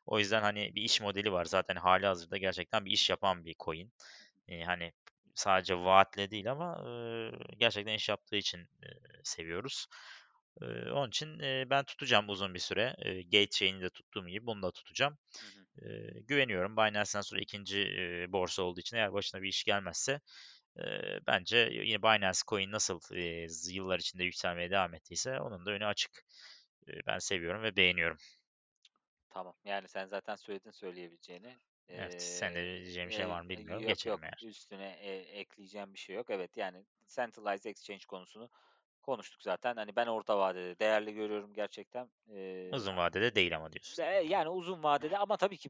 [0.07, 1.45] O yüzden, hani, bir iş modeli var.
[1.45, 3.93] Zaten hâlihazırda gerçekten bir iş yapan bir coin.
[4.49, 4.93] Eee, hani,
[5.35, 6.83] sadece vaatle değil ama,
[7.59, 8.69] gerçekten iş yaptığı için,
[9.23, 9.88] seviyoruz.
[10.93, 11.39] Onun için,
[11.71, 12.95] ben tutacağım uzun bir süre.
[13.05, 15.17] Eee, Gatechains'i de tuttuğum gibi bunu da tutacağım.
[15.39, 15.57] Hı hı.
[16.28, 16.78] Güveniyorum.
[16.78, 20.21] Binance'ten sonra 2'nci, eee, borsa olduğu için eğer başına bir iş gelmezse,
[20.80, 22.99] eee, bence yine Binance Coin nasıl,
[23.49, 26.11] z yıllar içinde yükselmeye devam ettiyse onun da önü açık.
[26.88, 28.17] Eee, ben seviyorum ve beğeniyorum.
[29.30, 29.55] Tamam.
[29.65, 31.57] Yani sen zaten söyledin söyleyebileceğini.
[31.95, 33.86] Evet, senin de Eee, diyeceğin bir şey var mı bilmiyorum.
[33.86, 34.23] yok, Geçelim yok.
[34.23, 34.41] eğer.
[34.41, 36.30] Üstüne, eee, ekleyeceğim bir şey yok.
[36.30, 38.49] Evet, yani centralized exchange konusunu
[39.08, 39.78] konuştuk zaten.
[39.78, 42.12] Hani ben orta vadede değerli görüyorum gerçekten.
[42.30, 43.99] Eee, Uzun vadede değil ama diyorsun.
[43.99, 45.70] de yani uzun vadede ama tabii ki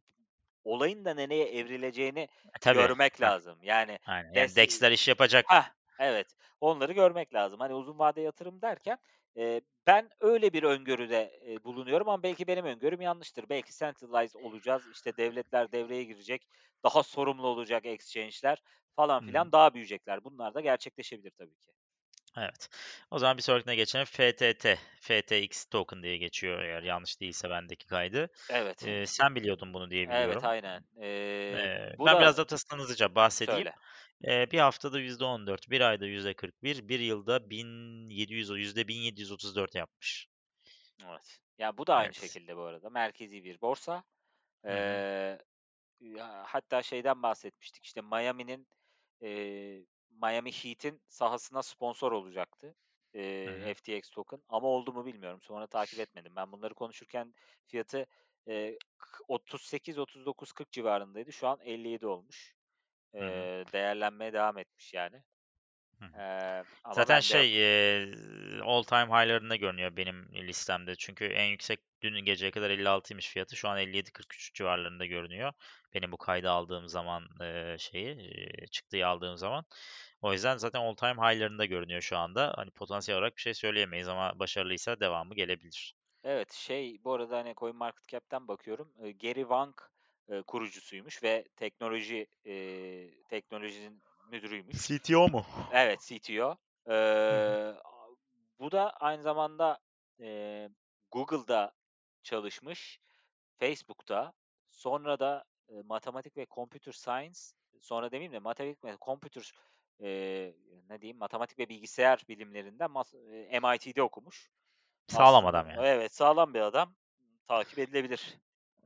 [0.63, 2.87] olayın da nereye evrileceğini E, tabii.
[2.87, 3.31] görmek Heh.
[3.31, 3.59] lazım.
[3.63, 4.33] Yani Aynen.
[4.33, 5.45] Yani des DEX'ler iş yapacak.
[5.45, 6.35] Hah, evet.
[6.61, 7.59] Onları görmek lazım.
[7.59, 8.97] Hani uzun vade yatırım derken,
[9.35, 13.49] eee, ben öyle bir öngörüde, eee, bulunuyorum ama belki benim öngörüm yanlıştır.
[13.49, 16.47] Belki centralized olacağız, işte devletler devreye girecek,
[16.83, 18.61] daha sorumlu olacak exchange'ler
[18.95, 20.23] falan filan, daha büyüyecekler.
[20.23, 21.71] Bunlar da gerçekleşebilir tabii ki.
[22.37, 22.69] Evet.
[23.11, 24.05] O zaman bir sonrakine geçelim.
[24.05, 28.29] FTT, FTX token diye geçiyor eğer yanlış değilse bendeki kaydı.
[28.49, 28.85] Evet.
[28.85, 30.43] Eee, sen biliyordun bunu diye Evet, biliyorum.
[30.43, 30.83] aynen.
[30.95, 33.67] Eee, Eee, bu ben da biraz datasından hızlıca bahsedeyim.
[33.67, 33.73] Söyle.
[34.23, 40.27] Eee, bir haftada %14, bir ayda %41, bir yılda 1700 o %1734 yapmış.
[41.03, 41.39] Evet.
[41.57, 42.15] Ya, bu da aynı Evet.
[42.15, 44.03] şekilde bu arada merkezi bir borsa.
[44.69, 45.03] Hı hı.
[45.05, 45.39] Eee,
[46.01, 48.67] ya, hatta şeyden bahsetmiştik, işte Miami'nin,
[49.21, 49.85] eee,
[50.21, 52.75] Miami Heat'in sahasına sponsor olacaktı,
[53.45, 53.73] hı.
[53.75, 55.41] FTX token ama oldu mu bilmiyorum.
[55.43, 56.35] Sonra takip etmedim.
[56.35, 57.33] Ben bunları konuşurken
[57.65, 58.05] fiyatı,
[58.47, 61.31] eee, k 38-39-40 civarındaydı.
[61.33, 62.55] Şu an 57 olmuş.
[63.13, 65.23] Eee, değerlenmeye devam etmiş yani.
[66.83, 67.55] Ama Zaten şey, yok.
[67.55, 68.13] eee,
[68.63, 70.95] all time high'larında görünüyor benim listemde.
[70.95, 73.55] Çünkü en yüksek dün geceye kadar 56'ymış fiyatı.
[73.55, 75.53] Şu an 57-43 civarlarında görünüyor.
[75.93, 79.65] Benim bu kaydı aldığım zaman, eee, şeyi, eee, çıktıyı aldığım zaman.
[80.21, 82.53] O yüzden zaten all time high'larında görünüyor şu anda.
[82.57, 85.93] Hani potansiyel olarak bir şey söyleyemeyiz ama başarılıysa devamı gelebilir.
[86.23, 88.93] Evet, şey, bu arada, hani, CoinMarketCap'ten bakıyorum.
[89.21, 89.75] Gary Wang,
[90.29, 94.77] eee, kurucusuymuş ve teknoloji, eee, teknolojinin müdürüymüş.
[94.87, 95.45] CTO mu?
[95.73, 96.57] Evet, CTO.
[97.83, 98.07] A
[98.59, 99.79] bu da aynı zamanda,
[100.19, 100.69] eee,
[101.11, 101.73] Google'da
[102.23, 102.99] çalışmış,
[103.59, 104.33] Facebook'ta,
[104.71, 107.39] sonra da, eee, matematik ve computer science,
[107.81, 109.51] sonra demeyeyim de matematik ve computer,
[109.99, 110.55] eee,
[110.89, 114.49] ne diyeyim, matematik ve bilgisayar bilimlerinden eee, MIT'de okumuş.
[115.07, 115.87] Sağlam Aslında adam yani.
[115.87, 116.95] evet, sağlam bir adam.
[117.47, 118.37] Takip edilebilir.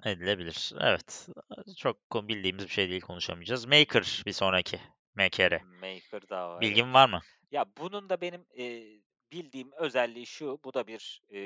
[0.06, 0.74] Edilebilir.
[0.80, 1.28] Evet.
[1.78, 3.66] Çok bildiğimiz bir şey değil, konuşamayacağız.
[3.66, 4.80] Maker bir sonraki.
[5.16, 5.62] Maker'e.
[5.64, 6.62] Maker da var.
[6.62, 7.22] Bilgin var mı?
[7.52, 8.84] Ya bunun da benim e,
[9.32, 10.60] bildiğim özelliği şu.
[10.64, 11.40] Bu da bir e,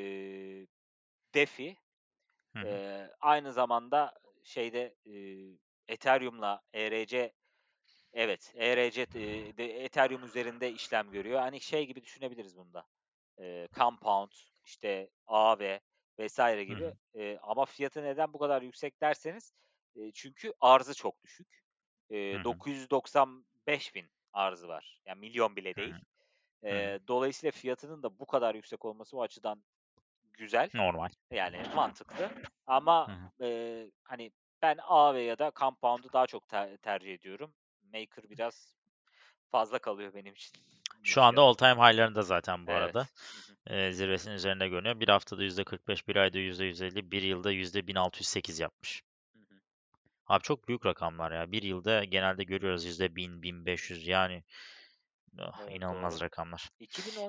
[1.33, 1.77] defi.
[2.53, 2.67] Hı hı.
[2.67, 4.13] E, aynı zamanda
[4.43, 5.15] şeyde e,
[5.87, 7.33] Ethereum'la ERC
[8.13, 9.07] evet ERC e,
[9.57, 11.39] de, Ethereum üzerinde işlem görüyor.
[11.39, 12.85] Hani şey gibi düşünebiliriz bunda.
[13.39, 14.31] E, compound
[14.65, 15.79] işte AV
[16.19, 16.83] vesaire gibi.
[16.83, 17.19] Hı hı.
[17.21, 19.53] E, ama fiyatı neden bu kadar yüksek derseniz
[19.95, 21.63] e, çünkü arzı çok düşük.
[22.09, 22.43] E, hı hı.
[22.43, 25.01] 990 5000 arzı var.
[25.05, 25.95] Yani milyon bile değil.
[26.63, 29.63] E, dolayısıyla fiyatının da bu kadar yüksek olması o açıdan
[30.33, 30.69] güzel.
[30.73, 31.09] Normal.
[31.31, 32.29] Yani mantıklı.
[32.67, 37.53] Ama e, hani ben A ve ya da Compound'u daha çok ter- tercih ediyorum.
[37.93, 38.75] Maker biraz
[39.51, 40.51] fazla kalıyor benim için.
[41.03, 42.81] Şu anda all time high'larında zaten bu evet.
[42.81, 43.07] arada.
[43.67, 44.99] Ee, zirvesinin üzerinde görünüyor.
[44.99, 49.03] Bir haftada %45, bir ayda %150, bir yılda %1608 yapmış.
[50.27, 51.51] Abi çok büyük rakamlar ya.
[51.51, 54.43] Bir yılda genelde görüyoruz %1000, 1500 yani
[55.39, 56.21] ah, Evet, inanılmaz doğru.
[56.21, 56.69] rakamlar.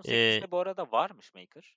[0.05, 1.77] Eee 2018'de bu arada varmış Maker.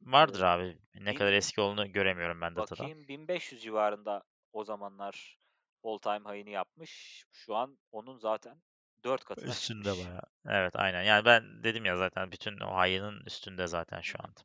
[0.00, 0.78] Vardır Eee, abi.
[0.94, 2.90] Ne kadar bin eski olduğunu göremiyorum ben datada.
[2.90, 4.22] bakayım 1500 civarında
[4.52, 5.38] o zamanlar
[5.82, 7.24] all time high'ını yapmış.
[7.32, 8.62] Şu an onun zaten
[9.04, 9.98] 4 katına Üstünde çıkmış.
[9.98, 10.22] bayağı.
[10.46, 11.02] Evet, aynen.
[11.02, 14.40] Yani ben dedim ya zaten bütün o high'ının üstünde zaten şu anda.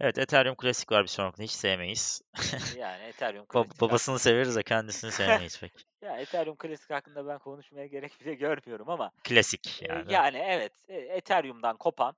[0.00, 0.18] Evet.
[0.18, 2.22] Ethereum Classic var bir sonrakini hiç sevmeyiz.
[2.78, 5.86] Yani Ethereum Classic babasını severiz de kendisini sevmeyiz pek.
[6.02, 10.12] ya Ethereum Classic hakkında ben konuşmaya gerek bile görmüyorum ama, Klasik yani mi?
[10.12, 12.16] yani evet, eee, Ethereum'dan kopan,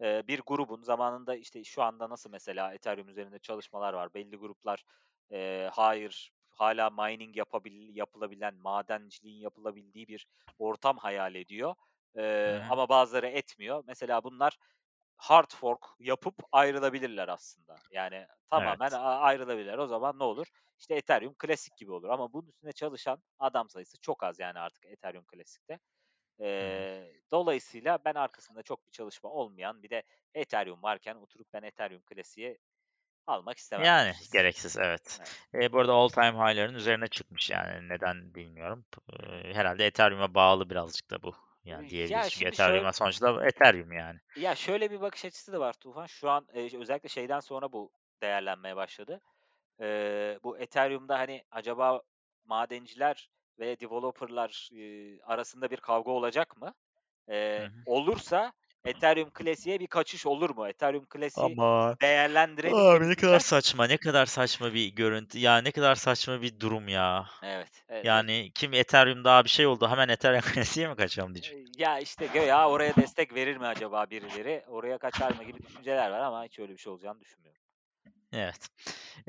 [0.00, 4.14] eee, bir grubun zamanında, işte, şu anda nasıl mesela Ethereum üzerinde çalışmalar var.
[4.14, 4.84] Belli gruplar,
[5.30, 10.26] eee, hayır, hâlâ mining yapabil yapılabilen, madenciliğin yapılabildiği bir
[10.58, 11.74] ortam hayal ediyor,
[12.16, 12.62] hı.
[12.70, 13.84] ama bazıları etmiyor.
[13.86, 14.56] Mesela bunlar
[15.20, 17.76] hard fork yapıp ayrılabilirler aslında.
[17.90, 18.92] Yani tamamen Evet.
[18.92, 19.78] ayrılabilirler.
[19.78, 20.46] O zaman ne olur?
[20.78, 24.86] İşte Ethereum Classic gibi olur ama bunun üstünde çalışan adam sayısı çok az yani artık
[24.86, 25.24] Ethereum.
[26.58, 26.86] Hı hı.
[26.88, 30.02] Eee, dolayısıyla ben arkasında çok bir çalışma olmayan bir de
[30.34, 32.58] Ethereum varken oturup ben Ethereum Classic'i
[33.26, 35.18] almak istemem Yani gereksiz, evet.
[35.18, 35.36] Evet.
[35.54, 38.84] Eee, bu arada all time high'ların üzerine çıkmış yani neden bilmiyorum.
[39.12, 41.34] Eee, herhâlde Ethereum'a bağlı birazcık da bu.
[41.64, 44.18] Yani ya, diyebiliriz şimdi Ethereum'a şöyle sonuçta Ethereum yani.
[44.34, 46.06] ya, şöyle bir bakış açısı da var Tufan.
[46.06, 47.92] Şu an, eee, özellikle şeyden sonra bu
[48.22, 49.20] değerlenmeye başladı.
[49.80, 52.02] Eee, bu Ethereum'da, hani, acaba
[52.44, 53.30] madenciler
[53.60, 56.74] ve developer'lar, eee, arasında bir kavga olacak mı?
[57.56, 57.86] Hı hı.
[57.86, 58.52] olursa
[58.84, 60.68] Ethereum Classic'e bir kaçış olur mu?
[60.68, 61.96] Ethereum Classic'i Aman!
[62.72, 65.38] Abi ne kadar saçma, ne kadar saçma bir görüntü.
[65.38, 67.26] Ya, ne kadar saçma bir durum ya.
[67.42, 68.04] Evet, evet.
[68.04, 71.52] Yani kim Ethereum daha bir şey oldu, hemen Ethereum Classic'e mi kaçalım diyecek.
[71.52, 74.62] Eee, ya, işte, göya oraya destek verir mi acaba birileri?
[74.68, 77.62] Oraya kaçar mı gibi düşünceler var ama hiç öyle bir şey olacağını düşünmüyorum.
[78.32, 78.68] Evet.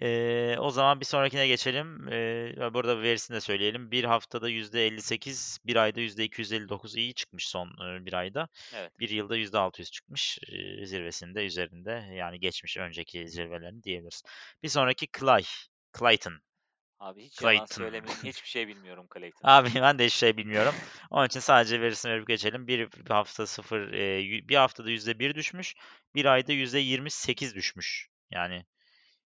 [0.02, 2.08] Eee, o zaman bir sonrakine geçelim.
[2.08, 3.92] Eee, burada verisini de söyleyelim.
[3.92, 8.48] Bir haftada %58, bir ayda %259 iyi çıkmış son e, bir ayda.
[8.76, 9.00] Evet.
[9.00, 10.38] Bir yılda %600 çıkmış.
[10.48, 14.24] E, zirvesinde üzerinde yani geçmiş önceki zirvelerini diyebiliriz.
[14.64, 15.44] Bir sonraki Clay.
[16.00, 16.34] Clayton.
[17.00, 17.76] Abi hiç yalan Clayton.
[17.76, 18.24] söylemeyeyim.
[18.24, 19.50] Hiçbir şey bilmiyorum Clayton.
[19.50, 20.76] Abi ben de hiç şey bilmiyorum.
[21.10, 22.68] Onun için sadece verisini verip geçelim.
[22.68, 25.76] Bir hafta sıfır, e, bir haftada %1 düşmüş.
[26.16, 28.08] Bir ayda %28 düşmüş.
[28.32, 28.66] Yani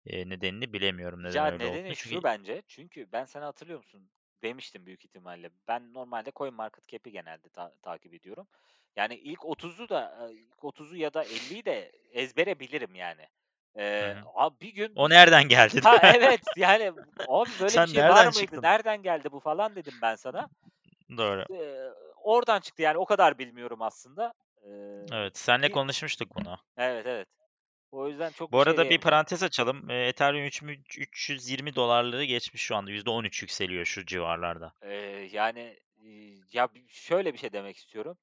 [0.07, 1.97] e, nedenini bilemiyorum neden Ya öyle nedeni olduğunu.
[1.97, 2.63] Çünkü şu bence.
[2.69, 4.11] Çünkü ben sana hatırlıyor musun?
[4.43, 5.51] Demiştim büyük ihtimalle.
[5.69, 8.47] Ben normalde CoinMarketCap'i genelde ta- takip ediyorum.
[8.97, 13.27] Yani ilk 30'u da ilk 30'u ya da 50'yi de ezbere bilirim yani.
[14.01, 14.23] Hı hı.
[14.35, 15.81] abi bir gün o nereden geldi?
[15.83, 16.93] ha evet yani
[17.27, 18.51] abi böyle Sen bir şey var nereden mıydı?
[18.51, 18.63] çıktın?
[18.63, 20.49] Nereden geldi bu falan dedim ben sana.
[21.17, 21.45] Doğru.
[21.51, 24.35] Ee, oradan çıktı yani o kadar bilmiyorum aslında.
[24.67, 24.71] Ee,
[25.13, 26.57] Evet, senle bir konuşmuştuk bunu.
[26.79, 27.29] evet evet.
[27.93, 29.91] O yüzden çok Bu bir şey arada bir parantez açalım.
[29.91, 30.63] E, Ethereum 3,
[30.99, 32.91] 320 dolarları geçmiş şu anda.
[32.91, 34.73] %13 yükseliyor şu civarlarda.
[34.83, 34.95] Ee,
[35.33, 36.09] yani e,
[36.53, 38.19] ya şöyle bir şey demek istiyorum.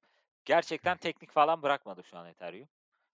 [0.45, 2.67] Gerçekten teknik falan bırakmadı şu an Ethereum.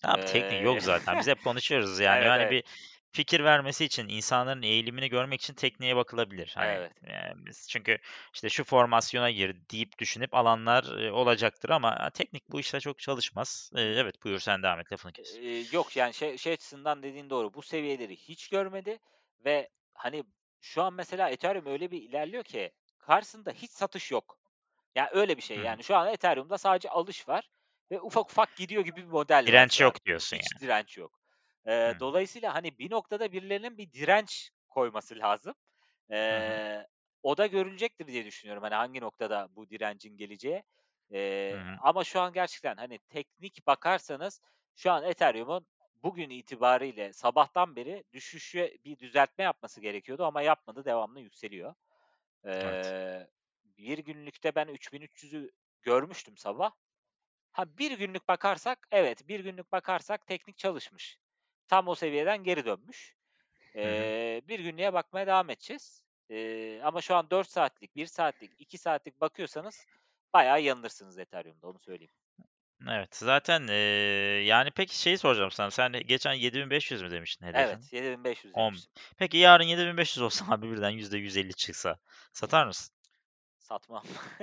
[0.04, 1.20] Abi teknik Ee, yok zaten.
[1.20, 2.18] Biz hep konuşuyoruz yani.
[2.18, 2.64] evet Yani evet bir
[3.12, 6.52] fikir vermesi için, insanların eğilimini görmek için tekniğe bakılabilir.
[6.56, 6.92] Hani evet.
[7.04, 7.98] e, biz çünkü
[8.34, 13.72] işte şu formasyona gir deyip düşünüp alanlar e, olacaktır ama teknik bu işte çok çalışmaz.
[13.76, 15.38] E, evet buyur sen devam et lafını kes.
[15.74, 17.54] Yok yani şey, şey açısından dediğin doğru.
[17.54, 19.00] Bu seviyeleri hiç görmedi
[19.46, 20.24] ve hani
[20.62, 24.38] şu an mesela Ethereum öyle bir ilerliyor ki karşısında hiç satış yok.
[24.96, 25.58] Yani öyle bir şey.
[25.58, 25.62] Hı.
[25.62, 27.50] Yani şu an Ethereum'da sadece alış var
[27.92, 29.86] ve ufak ufak gidiyor gibi bir model var Direnç an.
[29.86, 30.62] yok diyorsun Hiç yani.
[30.62, 31.21] direnç yok.
[31.66, 31.96] Hı hı.
[32.00, 35.56] dolayısıyla hani bir noktada birilerinin bir direnç koyması lazım.
[36.30, 36.62] Hı.
[36.64, 36.88] Ee,
[37.24, 38.64] o da görülecektir diye düşünüyorum.
[38.64, 40.64] Hani hangi noktada bu direncin geleceği.
[41.14, 41.78] Ee, hı.
[41.78, 44.42] ama şu an gerçekten hani teknik bakarsanız
[44.76, 45.68] şu an Ethereum'un
[46.04, 50.86] bugün itibariyle sabahtan beri düşüşe bir düzeltme yapması gerekiyordu ama yapmadı.
[50.86, 51.76] Devamlı yükseliyor.
[52.60, 52.96] Evet.
[53.06, 53.28] Ee,
[53.64, 55.52] bir günlükte ben 3300'ü
[55.82, 56.72] görmüştüm sabah.
[57.52, 61.20] Ha bir günlük bakarsak evet bir günlük bakarsak teknik çalışmış.
[61.72, 63.16] Tam o seviyeden geri dönmüş.
[63.76, 66.04] Ee, bir günlüğe bakmaya devam edeceğiz.
[66.30, 69.86] Ee, ama şu an 4 saatlik, 1 saatlik, 2 saatlik bakıyorsanız
[70.34, 72.14] bayağı yanılırsınız Ethereum'da onu söyleyeyim.
[72.90, 73.16] Evet.
[73.16, 73.74] Zaten e,
[74.46, 75.72] yani peki şeyi soracağım sana.
[75.72, 77.64] Sen geçen 7500 mü demiştin hedefin?
[77.64, 78.68] Evet 7500 10.
[78.68, 78.92] demiştim.
[79.18, 82.00] Peki yarın 7500 olsa abi birden %150 çıksa
[82.34, 82.96] satar mısın?
[83.72, 84.04] Satmam.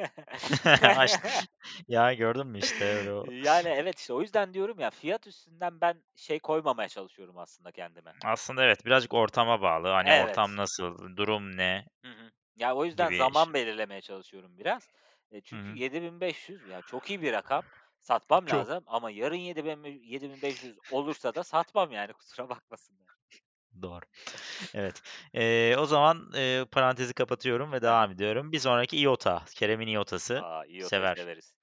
[1.88, 3.24] Ya gördün mü işte öyle o.
[3.26, 8.14] yani evet işte o yüzden diyorum ya fiyat üstünden ben şey koymamaya çalışıyorum aslında kendime.
[8.24, 9.88] Aslında evet birazcık ortama bağlı.
[9.88, 10.56] Hani ortam Evet.
[10.56, 12.30] nasıl, durum ne Hı hı.
[12.56, 13.12] Ya o yüzden gibi.
[13.12, 14.90] zaman belirlemeye çalışıyorum biraz.
[15.30, 15.78] E, Hı çünkü hı.
[15.78, 17.62] 7500 ya çok iyi bir rakam.
[18.00, 18.48] Satmam Çok.
[18.48, 23.17] lazım ama yarın 7000 7500 olursa da satmam yani kusura bakmasınlar.
[23.82, 24.00] Doğru.
[24.74, 25.02] Evet.
[25.34, 28.52] Ee, o zaman e, parantezi kapatıyorum ve devam ediyorum.
[28.52, 29.44] Bir sonraki IOTA.
[29.56, 30.44] Kerem'in IOTA'sı.
[30.44, 31.16] Aa IOTA'yı Sever.
[31.16, 31.54] severiz.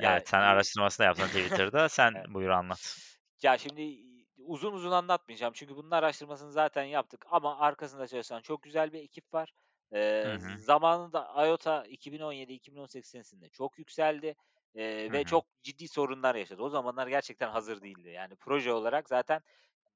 [0.00, 1.88] Ya Evet, sen araştırmasını yaptın Twitter'da.
[1.90, 2.30] Sen Evet.
[2.34, 2.96] buyur anlat.
[3.42, 3.98] Ya şimdi
[4.38, 9.34] uzun uzun anlatmayacağım çünkü bunun araştırmasını zaten yaptık ama arkasında çalışan çok güzel bir ekip
[9.34, 9.52] var.
[10.22, 10.58] Hı hı.
[10.58, 14.36] zamanında IOTA 2017-2018 senesinde çok yükseldi
[15.08, 16.62] Hı ve çok ciddi sorunlar yaşadı.
[16.62, 18.08] O zamanlar gerçekten hazır değildi.
[18.08, 19.42] Yani proje olarak zaten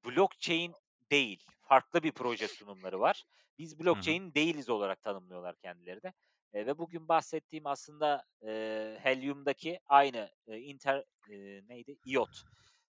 [0.07, 0.74] blockchain
[1.12, 3.24] değil, farklı bir proje sunumları var.
[3.59, 6.12] Biz blockchain değiliz olarak tanımlıyorlar kendileri de.
[6.54, 11.96] Eee, ve bugün bahsettiğim aslında eee, Helium'daki aynı eee, inter eee, neydi?
[12.04, 12.36] IoT.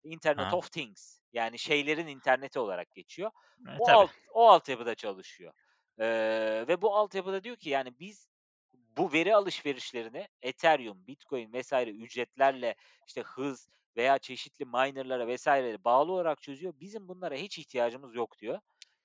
[0.04, 0.54] Internet Aha.
[0.54, 1.20] of Things.
[1.34, 3.32] Yani şeylerin interneti olarak geçiyor.
[3.68, 4.08] E, O tabii.
[4.08, 5.54] alt o altyapıda çalışıyor.
[6.00, 8.28] Eee, ve bu altyapıda diyor ki yani biz
[8.74, 12.76] bu veri alışverişlerini Ethereum, Bitcoin vesaire ücretlerle
[13.08, 13.68] işte hız
[13.98, 16.74] veya çeşitli miner'lara vesairelere bağlı olarak çözüyor.
[16.80, 18.60] Bizim bunlara hiç ihtiyacımız yok diyor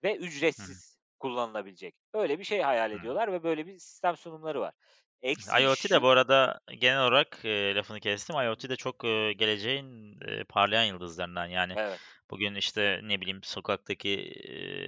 [0.04, 0.16] ve
[0.58, 0.76] Hı hı.
[0.76, 1.94] ücretsiz kullanılabilecek.
[2.14, 2.98] Öyle bir şey hayal Hı.
[2.98, 4.74] ediyorlar ve böyle bir sistem sunumları var.
[5.22, 8.36] Eksiği IoT de şu bu arada genel olarak e, lafını kestim.
[8.36, 11.46] IoT de çok e, geleceğin e, parlayan yıldızlarından.
[11.46, 12.00] Yani Evet.
[12.30, 14.08] bugün işte ne bileyim sokaktaki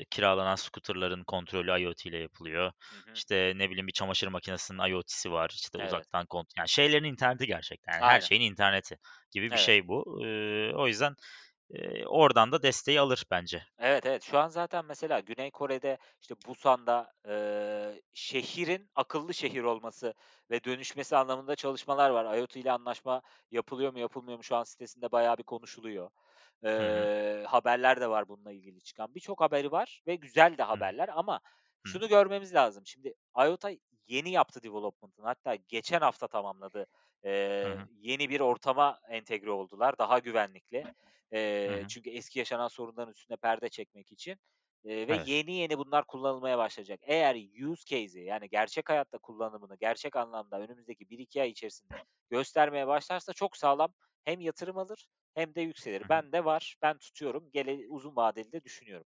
[0.01, 2.73] e, kiralanan scooterların kontrolü IoT ile yapılıyor.
[2.91, 3.15] Hı hı.
[3.15, 5.51] İşte ne bileyim bir çamaşır makinesinin IoT'si var.
[5.55, 5.89] İşte Evet.
[5.89, 6.59] uzaktan kontrol.
[6.59, 7.93] Yani şeylerin interneti gerçekten.
[7.93, 8.97] Yani her şeyin interneti
[9.31, 9.59] gibi bir Evet.
[9.59, 10.21] şey bu.
[10.27, 10.29] E,
[10.75, 11.15] o yüzden
[11.71, 13.63] e, oradan da desteği alır bence.
[13.79, 14.23] Evet, evet.
[14.23, 20.15] Şu an zaten mesela Güney Kore'de, işte Busan'da, eee, şehrin akıllı şehir olması
[20.51, 22.37] ve dönüşmesi anlamında çalışmalar var.
[22.39, 24.45] IoT ile anlaşma yapılıyor mu, yapılmıyor mu?
[24.45, 26.11] Şu an sitesinde bayağı bir konuşuluyor.
[26.79, 27.09] Hı hı.
[27.21, 29.15] Eee, haberler de var bununla ilgili çıkan.
[29.15, 30.81] Birçok haberi var ve güzel de Hı hı.
[30.81, 31.41] haberler ama
[31.83, 32.87] şunu görmemiz lazım.
[32.87, 33.71] Şimdi IOTA
[34.07, 35.27] yeni yaptı development'ını.
[35.27, 36.87] Hatta geçen hafta tamamladı.
[37.63, 37.89] Hı.
[37.91, 40.89] yeni bir ortama entegre oldular, daha güvenlikli.
[41.67, 41.89] Hı hı.
[41.89, 44.39] çünkü eski yaşanan sorunların üstüne perde çekmek için.
[44.85, 45.31] eee, ve Evet.
[45.31, 47.01] yeni yeni bunlar kullanılmaya başlayacak.
[47.03, 47.37] Eğer
[47.71, 53.57] use case'i yani gerçek hayatta kullanımını gerçek anlamda önümüzdeki 1-2 ay içerisinde göstermeye başlarsa çok
[53.57, 56.09] sağlam hem yatırım alır hem de Hı yükselir.
[56.09, 56.09] hı.
[56.09, 57.51] Bende var, ben tutuyorum.
[57.53, 59.07] Gele uzun vadeli de düşünüyorum.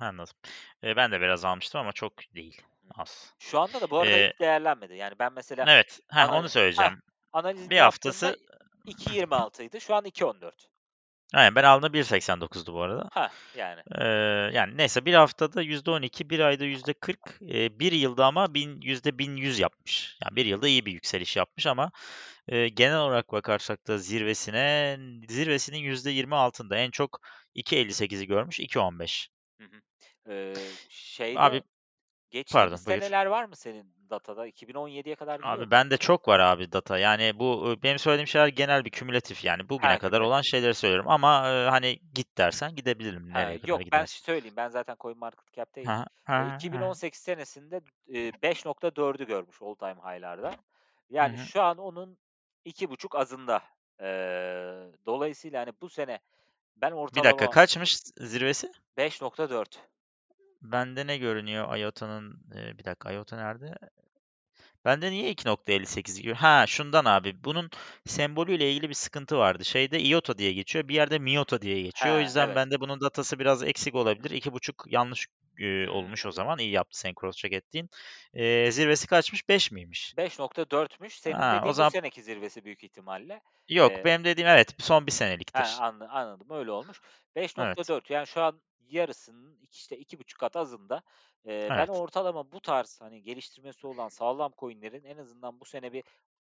[0.00, 0.34] Anladım.
[0.82, 2.62] Eee, ben de biraz almıştım ama çok değil,
[2.94, 3.34] az.
[3.38, 4.96] Şu anda da bu arada Eee hiç değerlenmedi.
[4.96, 7.00] Yani ben mesela Evet, heh, onu ana heh, söyleyeceğim.
[7.32, 8.38] analizini 1 yaptığımda haftası
[8.86, 9.80] 2.26'ydı.
[9.80, 10.70] Şu an 2.14.
[11.34, 13.08] Aynen, ben aldığımda 1.89'du bu arada.
[13.14, 13.82] Heh, yani.
[14.00, 19.58] Eee, yani neyse 1 haftada %12, 1 ayda %40, eee, 1 yılda ama bin %1100
[19.58, 20.16] yapmış.
[20.24, 21.90] Yani 1 yılda iyi bir yükseliş yapmış ama,
[22.48, 24.98] eee, genel olarak bakarsak da zirvesine,
[25.28, 26.76] zirvesinin %20 altında.
[26.76, 27.20] En çok
[27.54, 29.28] 2.58'i görmüş, 2.15.
[29.60, 29.80] Hı hı.
[30.32, 30.78] Eee,
[31.34, 31.62] Abi şeyde
[32.30, 33.02] geçtiğimiz Pardon, buyur.
[33.02, 34.46] seneler var mı senin datada?
[34.46, 35.70] 2017'ye kadar Abi mu?
[35.70, 36.98] bende çok var abi data.
[36.98, 40.42] Yani bu, ııı, benim söylediğim şeyler genel bir kümülatif yani bugüne Ha, kadar olan kümülatif.
[40.42, 44.04] şeyleri söylüyorum ama, eee, hani git dersen gidebilirim Ha, nereye kadar yok ben gidersen.
[44.04, 44.56] söyleyeyim.
[44.56, 45.92] Ben zaten CoinMarketCap'teyim.
[45.92, 46.04] hı.
[46.24, 46.62] Hı Eee, hı.
[46.72, 46.94] Hı hı.
[46.94, 50.56] 2018 senesinde, eee, 5.4'ü görmüş all time high'larda.
[51.10, 51.36] Yani hı.
[51.38, 52.18] şu an onun
[52.64, 53.62] 2.5 azında.
[55.06, 56.18] Dolayısıyla, hani, bu sene
[56.76, 58.72] ben 1 dakika ortalama kaçmış zirvesi?
[58.96, 59.88] 5.4.
[60.62, 62.40] Bende ne görünüyor IOTA'nın?
[62.78, 63.74] Bir dakika IOTA nerede?
[64.84, 67.70] Bende niye 2.58 gö Ha, şundan abi, bunun
[68.06, 69.64] sembolüyle ilgili bir sıkıntı vardı.
[69.64, 72.16] Şeyde IOTA diye geçiyor, bir yerde MIOTA diye geçiyor.
[72.16, 72.56] O He, yüzden evet.
[72.56, 74.30] bende bunun datası biraz eksik olabilir.
[74.30, 75.26] 2.5 yanlış,
[75.86, 75.88] Hımm.
[75.90, 76.58] olmuş o zaman.
[76.58, 77.90] İyi yaptın senin cross check ettiğin.
[78.34, 79.48] Eee, zirvesi kaçmış?
[79.48, 80.14] 5 miymiş?
[80.16, 81.20] 5.4'müş.
[81.20, 83.40] Senin Ha, o dediğin bu zaman seneki zirvesi büyük ihtimalle.
[83.68, 85.12] Yok, Eee benim dediğim evet, son 1
[85.54, 85.82] He, seneliktir.
[85.82, 87.00] anla anladım, öyle olmuş.
[87.56, 87.78] Evet.
[87.78, 91.02] 5.4 yani şu an yarısının iki işte 2.5 kat azında.
[91.76, 91.88] Ben Evet.
[91.88, 96.04] ortalama bu tarz, hani, geliştirmesi olan sağlam coin'lerin en azından bu sene bir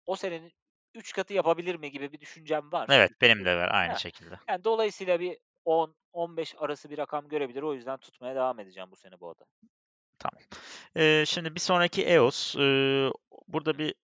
[0.06, 0.52] o senenin
[0.96, 2.90] 3 katı yapabilir mi gibi bir düşüncem var.
[2.90, 4.40] Evet, benim de var aynı Heh, şekilde.
[4.50, 7.62] yani dolayısıyla bir 10-15 arası bir rakam görebilir.
[7.62, 9.46] O yüzden tutmaya devam edeceğim bu sene bu ada.
[10.20, 10.42] Tamam.
[10.96, 13.12] Eee, şimdi bir sonraki EOS, ııı,
[13.48, 13.96] burada bir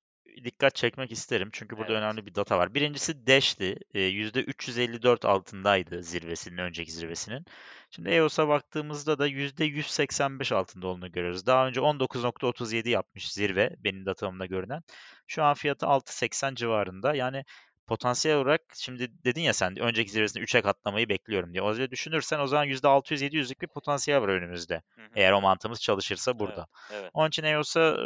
[0.43, 2.01] dikkat çekmek isterim çünkü burada Evet.
[2.03, 2.68] önemli bir data var.
[2.76, 3.78] 1'incisi Dash'ti.
[3.93, 7.45] Eee, %354 altındaydı zirvesinin, önceki zirvesinin.
[7.91, 11.45] Şimdi EOS'a baktığımızda da %185 altında olduğunu görüyoruz.
[11.45, 14.82] Daha önce 19.37 yapmış zirve, benim datamda görünen.
[15.28, 17.16] Şu an fiyatı 6.80 civarında.
[17.16, 17.43] Yani
[17.88, 21.63] potansiyel olarak şimdi dedin ya sen, önceki zirvesini 3'e katlamayı bekliyorum diye.
[21.63, 24.81] Öyle düşünürsen o zaman %600-700'lük bir potansiyel var önümüzde.
[24.95, 25.07] Hı hı.
[25.15, 26.67] Eğer o mantığımız çalışırsa Evet, burada.
[26.89, 27.13] evet.
[27.13, 27.97] Onun için EOS'a,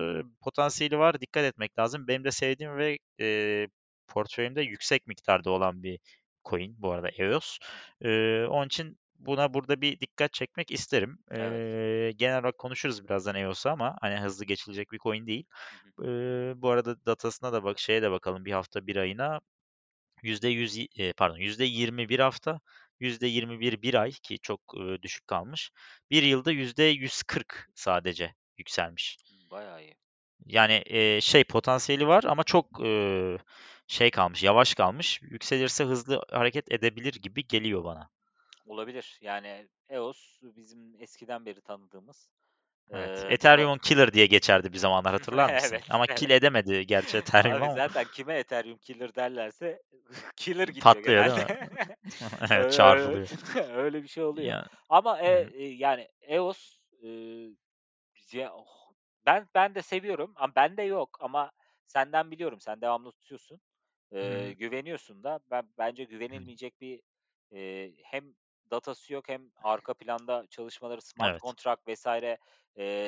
[0.41, 2.07] potansiyeli var, dikkat etmek lazım.
[2.07, 3.67] Benim de sevdiğim ve, eee,
[4.07, 5.99] portföyümde yüksek miktarda olan bir
[6.49, 7.57] coin bu arada EOS.
[8.01, 11.17] Eee, onun için buna burada bir dikkat çekmek isterim.
[11.39, 11.61] Evet.
[11.61, 15.45] Eee, genel olarak konuşuruz birazdan EOS'u ama, hani, hızlı geçilecek bir coin değil.
[16.03, 19.39] Eee, bu arada datasına da bak şeye de bakalım 1 hafta, 1 ayına.
[20.24, 22.59] %100 yi eee, pardon %20 1 hafta,
[22.99, 25.72] %21 1 ay ki çok, ııı, düşük kalmış.
[26.11, 29.18] 1 yılda %140 sadece yükselmiş.
[29.51, 29.95] Bayağı iyi.
[30.45, 32.80] Yani, eee, şey potansiyeli var ama çok,
[33.88, 35.22] şey kalmış, yavaş kalmış.
[35.22, 38.09] Yükselirse hızlı hareket edebilir gibi geliyor bana.
[38.65, 39.18] Olabilir.
[39.22, 42.30] Yani EOS bizim eskiden beri tanıdığımız,
[42.92, 43.26] Evet.
[43.30, 45.82] Ethereum'un killer diye geçerdi bir zamanlar hatırlar mısın?
[45.82, 49.82] Evet, Ama kill edemedi gerçi Ethereum Abi ama zaten kime Ethereum killer derlerse
[50.38, 51.48] killer gidiyor patlıyor değil mi?
[51.48, 51.98] genelde.
[52.52, 53.30] Evet, Öyle çarpılıyor.
[53.70, 54.54] öyle bir şey oluyor.
[54.54, 56.80] Ya Ama, eee, eee, yani EOS,
[58.34, 58.94] ya oh
[59.26, 61.52] ben ben de seviyorum ama bende yok ama
[61.88, 63.62] senden biliyorum, sen devamlı tutuyorsun.
[64.22, 64.54] Hı.
[64.58, 65.40] güveniyorsun da.
[65.52, 67.02] Ben bence güvenilmeyecek bir,
[67.52, 68.36] eee, hem
[68.72, 71.43] datası yok hem arka planda çalışmaları smart Evet.
[71.43, 71.88] contract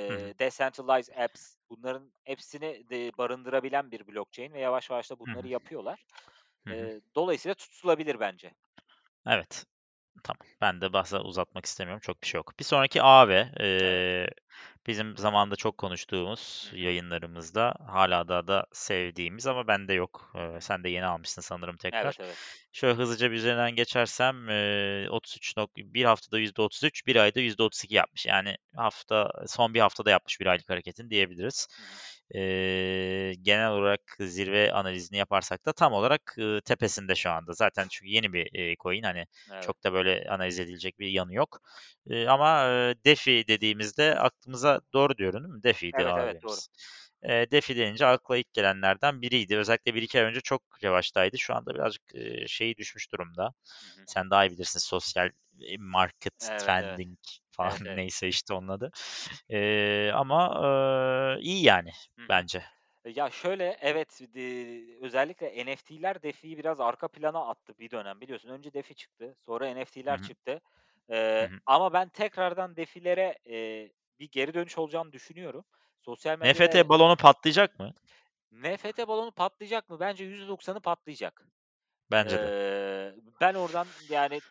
[0.09, 0.15] hı.
[0.17, 5.49] eee, decentralized apps bunların hepsini de barındırabilen bir blockchain ve yavaş yavaş da bunları hı.
[5.49, 6.05] yapıyorlar.
[6.67, 6.71] Hı.
[6.71, 8.53] Eee, dolayısıyla tutulabilir bence.
[9.27, 9.65] Evet.
[10.23, 10.39] Tamam.
[10.61, 12.01] Ben de bahsa uzatmak istemiyorum.
[12.01, 12.53] Çok bir şey yok.
[12.59, 13.51] Bir sonraki Aave.
[13.81, 14.05] Evet.
[14.87, 20.31] Bizim zamanında çok konuştuğumuz yayınlarımızda hâlâ daha da sevdiğimiz ama bende yok.
[20.33, 20.57] Hı.
[20.61, 22.03] sen de yeni almışsın sanırım tekrar.
[22.03, 22.37] Evet, evet.
[22.71, 28.25] Şöyle hızlıca bir üzerinden geçersem, eee, 33 nok 1 haftada %33, 1 ayda %32 yapmış.
[28.25, 31.67] Yani hafta son 1 haftada yapmış 1 aylık hareketini diyebiliriz.
[31.77, 31.83] Hı
[32.33, 37.53] Eee, genel olarak zirve analizini yaparsak da tam olarak, ııı, tepesinde şu anda.
[37.53, 39.59] Zaten çünkü yeni bir, eee, coin, hani, Evet.
[39.59, 41.59] çok da böyle analiz edilecek bir yanı yok.
[42.09, 45.63] Eee, ama, eee, DeFi dediğimizde aklımıza Doğru diyorum değil mi?
[45.63, 46.61] DeFi'ydi Evet, evet, doğru.
[47.23, 49.57] Eee, DeFi denince akla ilk gelenlerden biriydi.
[49.57, 51.37] Özellikle 1-2 ay önce çok revaçtaydı.
[51.37, 53.53] Şu anda birazcık, eee, şeyi düşmüş durumda.
[53.81, 54.07] Hı hı.
[54.07, 55.29] Sen daha iyi bilirsin sosyal,
[55.79, 57.03] market Evet, evet.
[57.59, 58.05] Falan Evet, evet.
[58.05, 58.91] neyse işte onun adı.
[59.49, 60.61] Eee, ama,
[61.37, 62.63] eee, iyi yani Hı bence.
[63.05, 68.49] Ya, şöyle, evet, eee, özellikle NFT'ler DeFi'yi biraz arka plana attı bir dönem biliyorsun.
[68.49, 70.17] Önce DeFi çıktı, sonra NFT'ler hı.
[70.17, 70.61] çıktı.
[71.39, 71.59] Hı.
[71.65, 75.65] ama ben tekrardan defilere, eee, bir geri dönüş olacağını düşünüyorum.
[76.01, 77.93] Sosyal medyada NFT balonu patlayacak mı?
[78.51, 79.99] NFT balonu patlayacak mı?
[79.99, 81.47] Bence %90'ı patlayacak.
[82.11, 82.53] Bence de.
[82.53, 84.41] Eee, ben oradan yani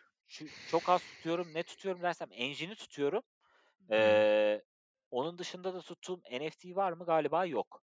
[0.67, 1.53] çok az tutuyorum.
[1.53, 3.23] Ne tutuyorum dersem Enjin'i tutuyorum.
[3.91, 4.63] Eee,
[5.11, 7.05] onun dışında da tuttuğum NFT var mı?
[7.05, 7.81] Galiba yok.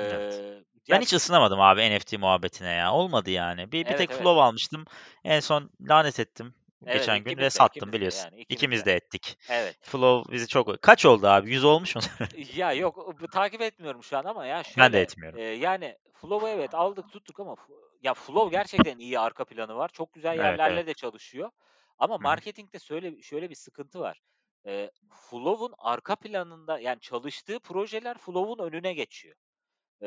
[0.00, 0.42] Evet.
[0.54, 2.92] Eee, Ben hiç ısınamadım abi NFT muhabbetine ya.
[2.94, 3.72] Olmadı yani.
[3.72, 4.18] Bir bir Evet, tek evet.
[4.18, 4.84] Flow almıştım.
[5.24, 6.54] En son lanet ettim
[6.86, 8.30] Evet, geçen gün ve de, sattım ikimiz biliyorsun.
[8.30, 8.86] yani ikimiz İkimiz de.
[8.86, 9.38] de ettik.
[9.48, 9.76] Evet.
[9.80, 11.50] Flow bizi çok Kaç oldu abi?
[11.50, 12.02] 100 olmuş mu?
[12.56, 15.38] Ya yok, takip etmiyorum şu an ama ya Ben de şöyle, etmiyorum.
[15.38, 17.56] eee, yani Flow'u evet aldık tuttuk ama
[18.00, 19.88] ya Flow gerçekten iyi arka planı var.
[19.92, 20.82] Çok güzel Evet, evet.
[20.82, 21.50] yerlerle de çalışıyor
[21.98, 22.40] ama Hı hı.
[22.40, 24.20] marketingde söyle şöyle bir sıkıntı var.
[24.66, 24.90] Eee,
[25.30, 29.36] Flow'un arka planında yani çalıştığı projeler Flow'un önüne geçiyor.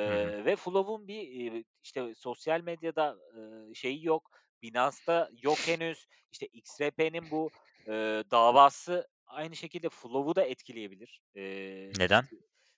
[0.05, 0.33] Hı hı.
[0.33, 4.29] Eee, ve Flow'un bir, eee, işte sosyal medyada, eee, şeyi yok.
[4.61, 6.07] Binance'da yok henüz.
[6.31, 7.51] İşte XRP'nin bu,
[7.87, 11.21] eee, davası aynı şekilde Flow'u da etkileyebilir.
[11.35, 12.27] Eee, Neden?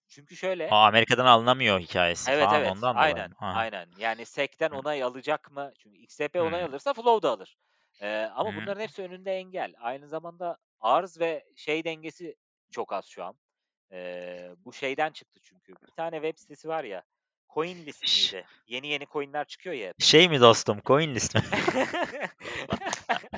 [0.08, 2.72] Çünkü şöyle A, Amerika'dan alınamıyor hikâyesi Evet, falan evet.
[2.72, 3.88] ondan dolayı Aynen, aynen.
[4.00, 5.72] Yani SEC'ten onay alacak mı?
[5.80, 7.58] Çünkü XRP onay alırsa Flow da alır.
[8.00, 8.56] Hı ama hı.
[8.62, 9.74] bunların hepsi önünde engel.
[9.80, 12.36] Aynı zamanda arz ve şey dengesi
[12.72, 13.36] çok az şu an.
[13.92, 15.74] Eee, bu şeyden çıktı çünkü.
[15.88, 17.04] Bir tane web sitesi var ya,
[17.54, 18.48] CoinList Ş miydi?
[18.68, 20.02] Yeni yeni coin'ler çıkıyor ya hep.
[20.02, 21.42] şey mi dostum, CoinList mi?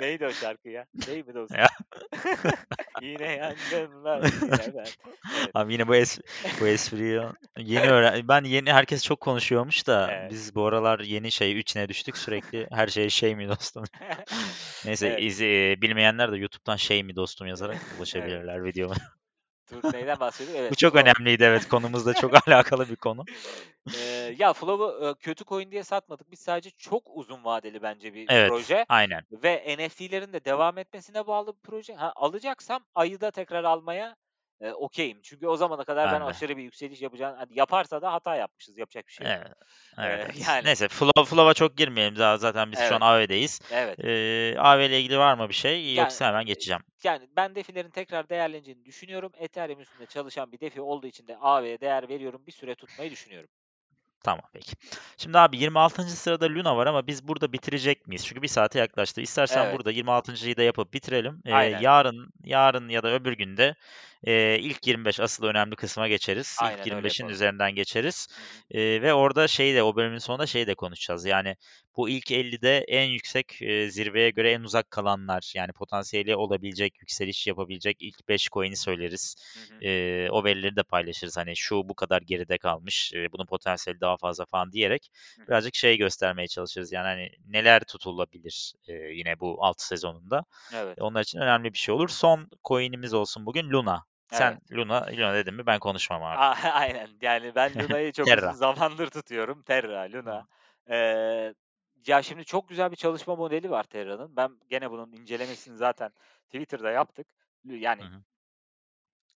[0.00, 0.86] Neydi o şarkı ya?
[1.06, 1.66] Değil mi Ya.
[1.66, 1.66] dostum?
[3.02, 4.92] Yine yangınlar, yine ben.
[5.36, 5.50] Evet.
[5.54, 6.18] Abi yine bu es
[6.60, 7.20] bu espriyi
[7.58, 10.30] yeni öğren ben yeni herkes çok konuşuyormuş da Evet.
[10.30, 12.16] biz bu aralar yeni şey içine düştük.
[12.18, 13.84] Sürekli her şeye şey mi dostum.
[14.84, 15.22] Neyse Evet.
[15.22, 17.98] iz eee, bilmeyenler de YouTube'dan şey mi dostum yazarak Evet.
[17.98, 18.94] ulaşabilirler videoma.
[19.72, 20.60] Dur, neyden bahsediyorduk?
[20.70, 21.10] Bu Evet, çok Flow.
[21.10, 23.24] önemliydi evet konumuzla çok alakalı bir konu.
[23.94, 26.30] Eee, ya Flow'u, kötü coin diye satmadık.
[26.30, 29.22] Biz sadece çok uzun vadeli bence bir Evet, proje aynen.
[29.32, 31.94] ve NFT'lerin de devam etmesine bağlı bir proje.
[31.94, 34.16] Ha, alacaksam ayı da tekrar almaya,
[34.60, 35.20] eee, okay'im.
[35.22, 36.24] Çünkü o zamana kadar ben Ben de.
[36.24, 38.78] aşırı bir yükseliş yapacağını hani yaparsa da hata yapmışız.
[38.78, 39.36] Yapacak bir şey yok.
[39.38, 39.52] Evet.
[39.98, 40.48] Evet, evet.
[40.48, 40.64] yani.
[40.64, 42.16] Neyse Flow Flow'a çok girmeyelim.
[42.18, 43.02] Daha zaten biz şu an Evet.
[43.02, 43.60] AV'deyiz.
[43.72, 43.98] Evet.
[43.98, 45.84] Eee, AV ile ilgili var mı bir şey?
[45.84, 46.82] Yani, Yoksa hemen geçeceğim.
[47.04, 49.32] yani ben DeFi'lerin tekrar değerleneceğini düşünüyorum.
[49.38, 52.42] Ethereum üstünde çalışan bir DeFi olduğu için de AV'ye değer veriyorum.
[52.46, 53.48] Bir süre tutmayı düşünüyorum.
[54.24, 54.72] Tamam peki.
[55.16, 56.02] Şimdi abi 26.
[56.10, 58.26] sırada Luna var ama biz burada bitirecek miyiz?
[58.26, 59.20] Çünkü 1 saate yaklaştı.
[59.20, 59.74] İstersen Evet.
[59.74, 61.42] burada 26.'yı da yapıp bitirelim.
[61.52, 61.80] Aynen.
[61.80, 63.56] yarın yarın ya da öbür gün
[64.26, 66.58] eee, ilk 25 asıl önemli kısma geçeriz.
[66.62, 67.32] İlk Aynen öyle 25'in yapalım.
[67.32, 68.28] üzerinden geçeriz.
[68.34, 68.64] Hı hı.
[68.70, 71.24] Eee, ve orada şeyi de o bölümün sonunda şeyi de konuşacağız.
[71.24, 71.56] Yani
[71.96, 77.46] bu ilk 50'de en yüksek, eee, zirveye göre en uzak kalanlar, yani potansiyeli olabilecek, yükseliş
[77.46, 79.34] yapabilecek ilk 5 coin'i söyleriz.
[79.54, 79.80] Hı hı.
[79.80, 81.36] Eee, o verileri de paylaşırız.
[81.36, 85.48] Hani şu bu kadar geride kalmış, eee, bunun potansiyeli daha fazla falan diyerek Hı hı.
[85.48, 86.92] birazcık şey göstermeye çalışırız.
[86.92, 90.44] Yani hani neler tutulabilir, eee, yine bu alt sezonunda.
[90.72, 90.98] Evet.
[91.00, 92.08] Onlar için önemli bir şey olur.
[92.08, 94.04] Son coin'imiz olsun bugün Luna.
[94.30, 94.72] Sen Evet.
[94.72, 96.42] Luna Luna dedin mi ben konuşmam abi.
[96.42, 97.18] A aynen.
[97.22, 99.62] Yani ben Luna'yı çok uzun zamandır tutuyorum.
[99.62, 100.12] Terra.
[100.12, 100.46] Luna.
[100.90, 101.54] Eee,
[102.06, 104.36] ya şimdi çok güzel bir çalışma modeli var Terra'nın.
[104.36, 106.10] Ben gene bunun incelemesini zaten
[106.46, 107.26] Twitter'da yaptık.
[107.66, 108.24] Lü Hı yani hı.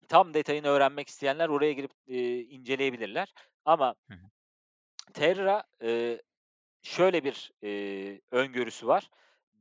[0.09, 3.32] tam detayını öğrenmek isteyenler oraya girip, eee, inceleyebilirler.
[3.64, 4.30] Ama Hı hı.
[5.14, 6.22] Terra, eee,
[6.82, 9.11] şöyle bir, eee, öngörüsü var.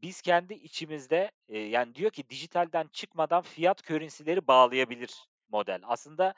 [0.01, 5.15] Biz kendi içimizde, eee, yani diyor ki dijitalden çıkmadan fiat currency'leri bağlayabilir
[5.49, 5.81] model.
[5.83, 6.33] Aslında,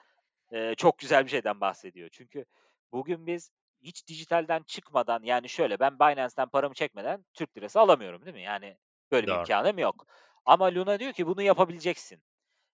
[0.53, 2.09] eee, çok güzel bir şeyden bahsediyor.
[2.13, 2.45] Çünkü
[2.91, 3.51] bugün biz
[3.81, 8.43] hiç dijitalden çıkmadan, yani şöyle, ben Binance'ten paramı çekmeden Türk lirası alamıyorum, değil mi?
[8.43, 8.77] Yani
[9.11, 9.35] böyle bir Doğru.
[9.35, 10.05] imkânım yok.
[10.45, 12.23] Ama Luna diyor ki bunu yapabileceksin.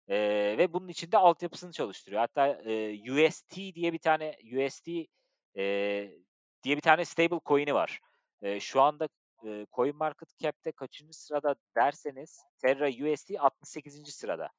[0.09, 2.21] Eee, ve bunun için de altyapısını çalıştırıyor.
[2.21, 5.07] Hatta, eee, UST diye bir tane USD,
[5.55, 6.19] eee,
[6.63, 7.99] diye bir tane stable coin'i var.
[8.41, 9.09] Eee, şu anda,
[9.43, 14.49] eee, CoinMarketCap'te kaçıncı sırada derseniz Terra USD 68'inci sırada.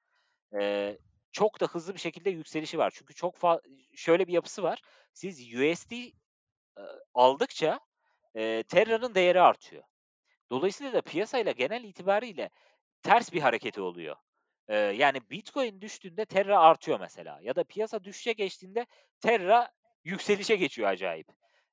[0.55, 0.99] Eee,
[1.33, 2.93] çok da hızlı bir şekilde yükselişi var.
[2.97, 3.35] Çünkü çok
[3.97, 4.83] şöyle bir yapısı var.
[5.15, 6.13] Siz USD, eee,
[7.15, 7.81] aldıkça,
[8.35, 9.83] eee, Terra'nın değeri artıyor.
[10.51, 12.51] Dolayısıyla da piyasayla genel itibariyle
[13.03, 14.17] ters bir hareketi oluyor.
[14.71, 18.87] Eee, yani Bitcoin düştüğünde Terra artıyor mesela ya da piyasa düşüşe geçtiğinde
[19.21, 19.73] Terra
[20.05, 21.29] yükselişe geçiyor acayip.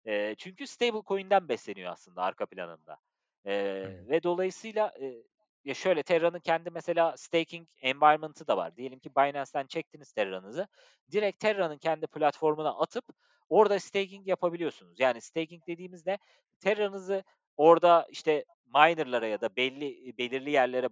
[0.06, 2.98] Eee, çünkü stable coin'den besleniyor aslında arka planında.
[3.46, 4.08] Eee, hı.
[4.10, 5.24] ve dolayısıyla, eee,
[5.66, 8.76] ya şöyle Terra'nın kendi mesela staking environment'ı da var.
[8.76, 10.68] Diyelim ki Binance'ten çektiniz Terra'nızı.
[11.12, 13.06] Direkt Terra'nın kendi platformuna atıp
[13.50, 15.00] orada staking yapabiliyorsunuz.
[15.00, 16.18] Yani staking dediğimizde
[16.60, 17.24] Terra'nızı
[17.58, 18.46] orada işte
[18.76, 20.90] miner'lara ya da belli belirli yerlere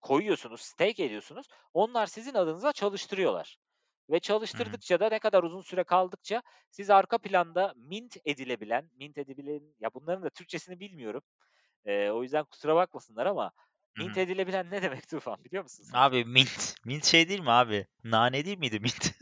[0.00, 1.46] koyuyorsunuz, stake ediyorsunuz.
[1.74, 3.56] Onlar sizin adınıza çalıştırıyorlar
[4.12, 9.62] ve çalıştırdıkça da ne kadar uzun süre kaldıkça siz arka planda mint edilebilen, mint edibilen
[9.80, 11.22] ya bunların da Türkçesini bilmiyorum.
[11.86, 13.52] Eee, o yüzden kusura bakmasınlar ama
[13.96, 16.02] Mint edilebilen ne demek Tufan biliyor musun sen?
[16.02, 16.74] Abi mint.
[16.84, 17.86] Mint şey değil mi abi?
[18.04, 19.14] Nane değil miydi mint?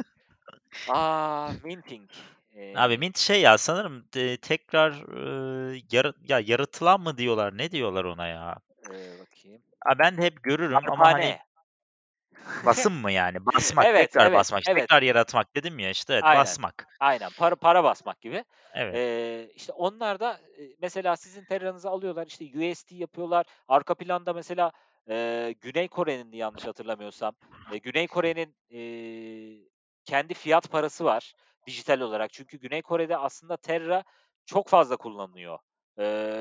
[0.86, 1.55] A!
[1.62, 2.09] Minting.
[2.74, 7.70] Abi Eee mint şey ya sanırım, eee, tekrar, ııı, yara ya yaratılan mı diyorlar, ne
[7.70, 8.57] diyorlar ona ya?
[8.86, 9.62] Eee, bakayım.
[9.86, 11.41] A, ben de hep görürüm ama hani Darphane.
[12.62, 13.47] Basım mı yani?
[13.47, 14.91] Basmak, Evet, tekrar evet, basmak, evet.
[14.91, 16.88] tekrar yaratmak dedim ya işte evet Aynen, basmak.
[17.01, 17.32] aynen.
[17.32, 18.45] Para para basmak gibi.
[18.72, 19.01] Evet.
[19.01, 20.41] Eee, işte onlar da,
[20.78, 23.47] mesela sizin Terra'nızı alıyorlar, işte UST yapıyorlar.
[23.68, 24.72] Arka planda mesela,
[25.09, 27.34] eee, Güney Kore'nin yanlış hatırlamıyorsam,
[27.70, 29.68] eee, Güney Kore'nin, eee,
[30.05, 31.34] kendi fiyat parası var
[31.66, 32.32] dijital olarak.
[32.32, 34.05] Çünkü Güney Kore'de aslında Terra
[34.47, 35.59] çok fazla kullanılıyor.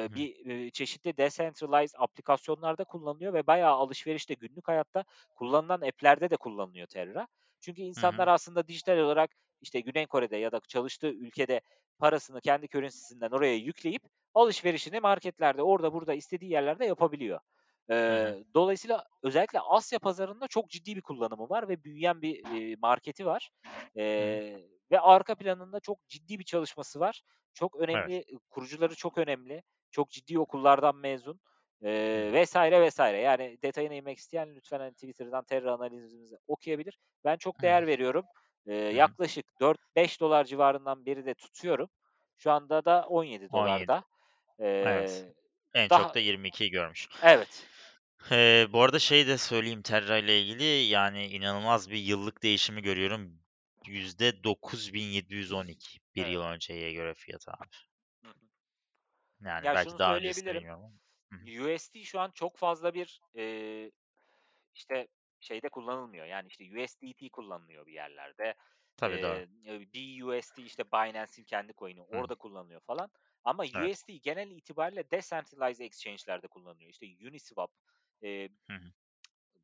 [0.01, 5.03] Hı bir, çeşitli decentralized aplikasyonlarda kullanılıyor ve bayağı alışverişte, günlük hayatta
[5.36, 7.28] kullanılan app'lerde de kullanılıyor Terra.
[7.60, 8.30] Çünkü insanlar hı.
[8.30, 9.32] aslında dijital olarak,
[9.62, 11.62] işte Güney Kore'de ya da çalıştığı ülkede
[11.99, 14.01] parasını kendi currency'sinden oraya yükleyip
[14.34, 17.39] alışverişini marketlerde, orada burada istediği yerlerde yapabiliyor.
[18.07, 18.36] Hı hı.
[18.36, 23.26] Eee, dolayısıyla özellikle Asya pazarında çok ciddi bir kullanımı var ve büyüyen bir, eee, marketi
[23.26, 23.49] var.
[23.95, 27.23] Eee, ve arka planında çok ciddi bir çalışması var.
[27.53, 28.29] Çok önemli, Evet.
[28.49, 29.63] kurucuları çok önemli.
[29.91, 31.39] Çok ciddi okullardan mezun,
[32.13, 32.39] hı.
[32.43, 32.55] vs.
[32.55, 32.99] vs.
[32.99, 36.99] Yani detayına inmek isteyen lütfen, hani, Twitter'dan Terra analizimizi okuyabilir.
[37.25, 38.25] Ben çok değer veriyorum.
[38.91, 38.95] Hı.
[38.95, 41.89] yaklaşık $4-5 civarından beri de tutuyorum.
[42.37, 43.49] Şu anda da $17.
[43.51, 44.03] $17'da.
[44.83, 45.25] Evet.
[45.25, 45.33] Eee,
[45.73, 47.07] En çok daha da 22'yi görmüş.
[47.21, 47.69] Evet.
[48.31, 53.38] Eee, bu arada şeyi de söyleyeyim Terra ile ilgili, yani inanılmaz bir yıllık değişimi görüyorum.
[53.89, 56.27] %9712 1 Evet.
[56.27, 57.75] yıl önceye göre fiyatı abi.
[58.23, 58.33] Hı hı.
[59.41, 60.67] Yani Ya belki daha söyleyebilirim.
[61.33, 61.49] Hı hı.
[61.65, 63.91] USD şu an çok fazla bir, eee,
[64.75, 65.09] işte
[65.41, 66.27] şeyde kullanılmıyor.
[66.27, 68.55] Yani işte USDT kullanılıyor bir yerlerde.
[68.97, 69.43] Tabii, doğru.
[69.65, 72.15] Eee, BUSD işte Binance'in kendi coin'i Hı.
[72.17, 73.11] orada kullanılıyor falan.
[73.43, 73.83] Ama Evet.
[73.83, 76.91] USD genel itibariyle decentralized exchange'lerde kullanılıyor.
[76.91, 77.71] İşte Uniswap,
[78.69, 78.91] Hı hı.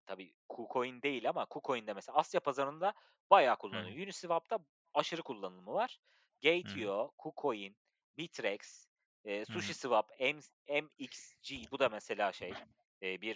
[0.06, 2.94] Tabii KuCoin değil ama KuCoin'de mesela Asya pazarında
[3.30, 4.06] bayağı kullanılıyor.
[4.08, 4.60] Uniswap'ta
[4.94, 6.00] aşırı kullanımı var.
[6.44, 7.78] Gate.io, KuCoin,
[8.18, 8.88] Bittrex,
[9.26, 9.76] eee, Hı hı.
[9.84, 12.60] SushiSwap, Ems MXC bu da mesela şey,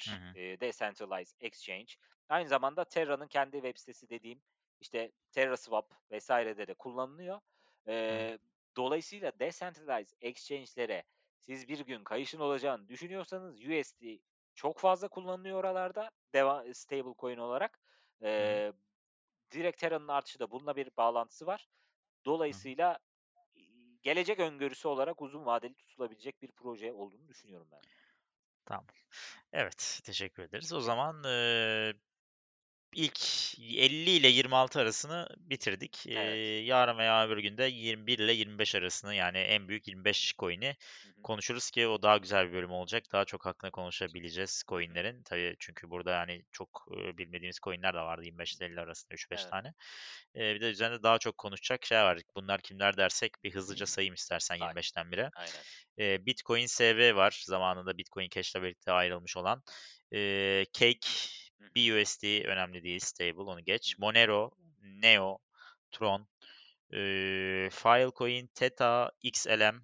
[0.08, 0.36] Hı bir, hı.
[0.36, 1.94] eee, decentralized exchange.
[2.30, 4.42] Aynı zamanda Terra'nın kendi web sitesi dediğim,
[4.82, 7.40] işte TerraSwap vs.'de de kullanılıyor.
[8.08, 8.16] Hı.
[8.18, 8.40] Eee,
[8.78, 11.04] dolayısıyla decentralized exchange'lere
[11.40, 14.20] siz bir gün kayışın olacağını düşünüyorsanız USD
[14.60, 17.80] çok fazla kullanılıyor oralarda deva stablecoin olarak.
[18.38, 18.62] Hı hı.
[18.62, 18.74] Eee,
[19.52, 21.68] direkt Terra'nın artışı da bununla bir bağlantısı var.
[22.50, 22.60] Hı hı.
[22.60, 23.00] Dolayısıyla,
[23.56, 27.82] iii, gelecek öngörüsü olarak uzun vadeli tutulabilecek bir proje olduğunu düşünüyorum ben.
[28.66, 28.86] Tamam.
[29.54, 30.74] Evet, teşekkür ederiz.
[30.74, 31.94] O zaman, eee,
[32.96, 33.20] ilk
[33.60, 36.06] 50 ile 26 arasını bitirdik.
[36.06, 36.40] Eee, Evet.
[36.66, 40.76] yarın veya öbür gün de 21 ile 25 arasını, yani en büyük 25 coin'i
[41.24, 43.04] konuşuruz ki o daha güzel bir bölüm olacak.
[43.12, 45.24] Daha çok hakkında konuşabileceğiz coin'lerin.
[45.24, 49.46] Tabii çünkü burada, yani, çok, eee, bilmediğimiz coin'ler de vardı 25 ile 50 arasında 3-5
[49.46, 49.46] Evet.
[49.46, 49.74] tane.
[50.36, 52.20] Eee, bir de üzerinde daha çok konuşacak şey var.
[52.36, 54.74] Bunlar kimler dersek bir hızlıca sayayım istersen Say.
[54.74, 55.32] 25'ten bire.
[55.36, 55.66] Aynen.
[55.98, 57.44] Eee, Bitcoin SV var.
[57.48, 59.64] Zamanında Bitcoin Cash'le birlikte ayrılmış olan.
[60.12, 61.10] Eee, Cake.
[61.76, 63.98] BUSD önemli değil, stable onu geç.
[63.98, 64.52] Monero,
[64.84, 65.38] Neo,
[65.92, 66.28] Tron,
[66.94, 69.82] eee, Filecoin, Theta, XLM,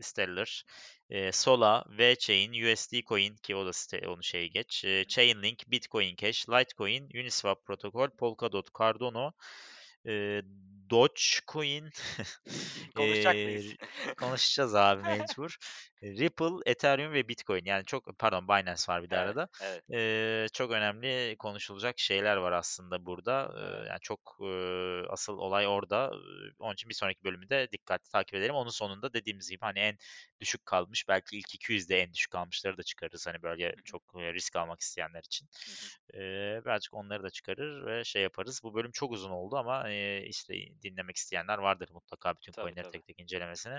[0.00, 0.64] Stellar,
[1.10, 4.84] eee, Sola, VeChain, USD Coin ki o da ste onu şeyi geç.
[4.84, 5.04] Hı.
[5.08, 9.32] Chainlink, Bitcoin Cash, Litecoin, Uniswap Protokol, Polkadot, Cardano,
[10.04, 10.42] eee,
[10.90, 11.90] Dogecoin,
[12.94, 13.74] Konuşacak mıyız?
[14.18, 15.56] konuşacağız abi mecbur.
[16.02, 17.64] Ripple, Ethereum ve Bitcoin.
[17.64, 19.48] Yani çok pardon Binance var bir de Evet, arada.
[19.60, 19.84] evet.
[19.90, 23.52] Eee, çok önemli konuşulacak şeyler var aslında burada.
[23.56, 26.10] Eee, yani çok, eee, asıl olay orada.
[26.58, 28.54] Onun için bir sonraki bölümü de dikkatli takip edelim.
[28.54, 29.96] Onun sonunda dediğimiz gibi, hani, en
[30.40, 33.26] düşük kalmış, belki ilk 200'de en düşük kalmışları da çıkarırız.
[33.26, 35.48] Hani, böyle çok, risk almak isteyenler için.
[36.14, 38.60] Eee, birazcık onları da çıkarır ve şey yaparız.
[38.62, 42.84] Bu bölüm çok uzun oldu ama, eee, işte, dinlemek isteyenler vardır mutlaka bütün Tabii, coin'leri
[42.84, 42.92] tabii.
[42.92, 43.78] tek tek incelemesini.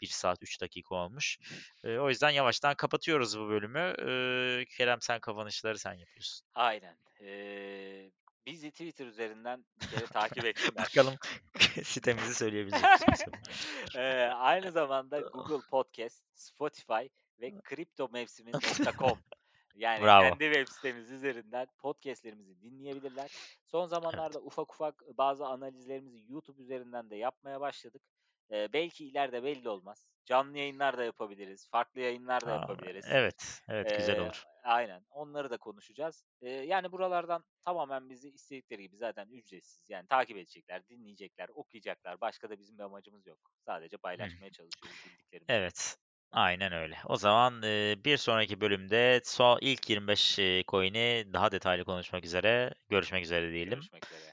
[0.00, 1.38] 1 saat 3 dakika olmuş.
[1.84, 3.94] Eee, o yüzden yavaştan kapatıyoruz bu bölümü.
[3.98, 6.46] Eee, Kerem sen kapanışları sen yapıyorsun.
[6.54, 6.96] Aynen.
[7.20, 8.10] Eee,
[8.46, 10.88] bizi Twitter üzerinden bir kere takip etsinler.
[10.96, 11.14] Bakalım
[11.84, 12.84] sitemizi söyleyebilecek?
[13.94, 17.08] Eee, aynı zamanda Google Podcast, Spotify
[17.40, 19.22] ve kriptomevsimi.com
[19.74, 20.36] yani Bravo.
[20.36, 23.30] kendi web sitemiz üzerinden podcast'lerimizi dinleyebilirler.
[23.66, 24.24] Son Evet.
[24.24, 28.02] zamanlarda ufak ufak bazı analizlerimizi YouTube üzerinden de yapmaya başladık.
[28.50, 30.08] Eee, belki ileride belli olmaz.
[30.24, 32.52] Canlı yayınlar da yapabiliriz, farklı yayınlar da A!
[32.52, 33.16] yapabiliriz.
[33.16, 34.44] Evet, evet güzel Eee, olur.
[34.64, 36.24] aynen, onları da konuşacağız.
[36.40, 42.20] Eee, yani buralardan tamamen bizi istedikleri gibi zaten ücretsiz, yani takip edecekler, dinleyecekler, okuyacaklar.
[42.20, 43.38] Başka da bizim bir amacımız yok.
[43.66, 45.48] Sadece paylaşmaya çalışıyoruz bildiklerimizi.
[45.48, 45.96] Evet.
[46.32, 46.96] Aynen öyle.
[47.04, 52.74] O zaman e, bir sonraki bölümde so ilk 25 e, coin'i daha detaylı konuşmak üzere.
[52.88, 53.80] Görüşmek üzere diyelim.
[53.80, 54.30] Görüşmek üzere.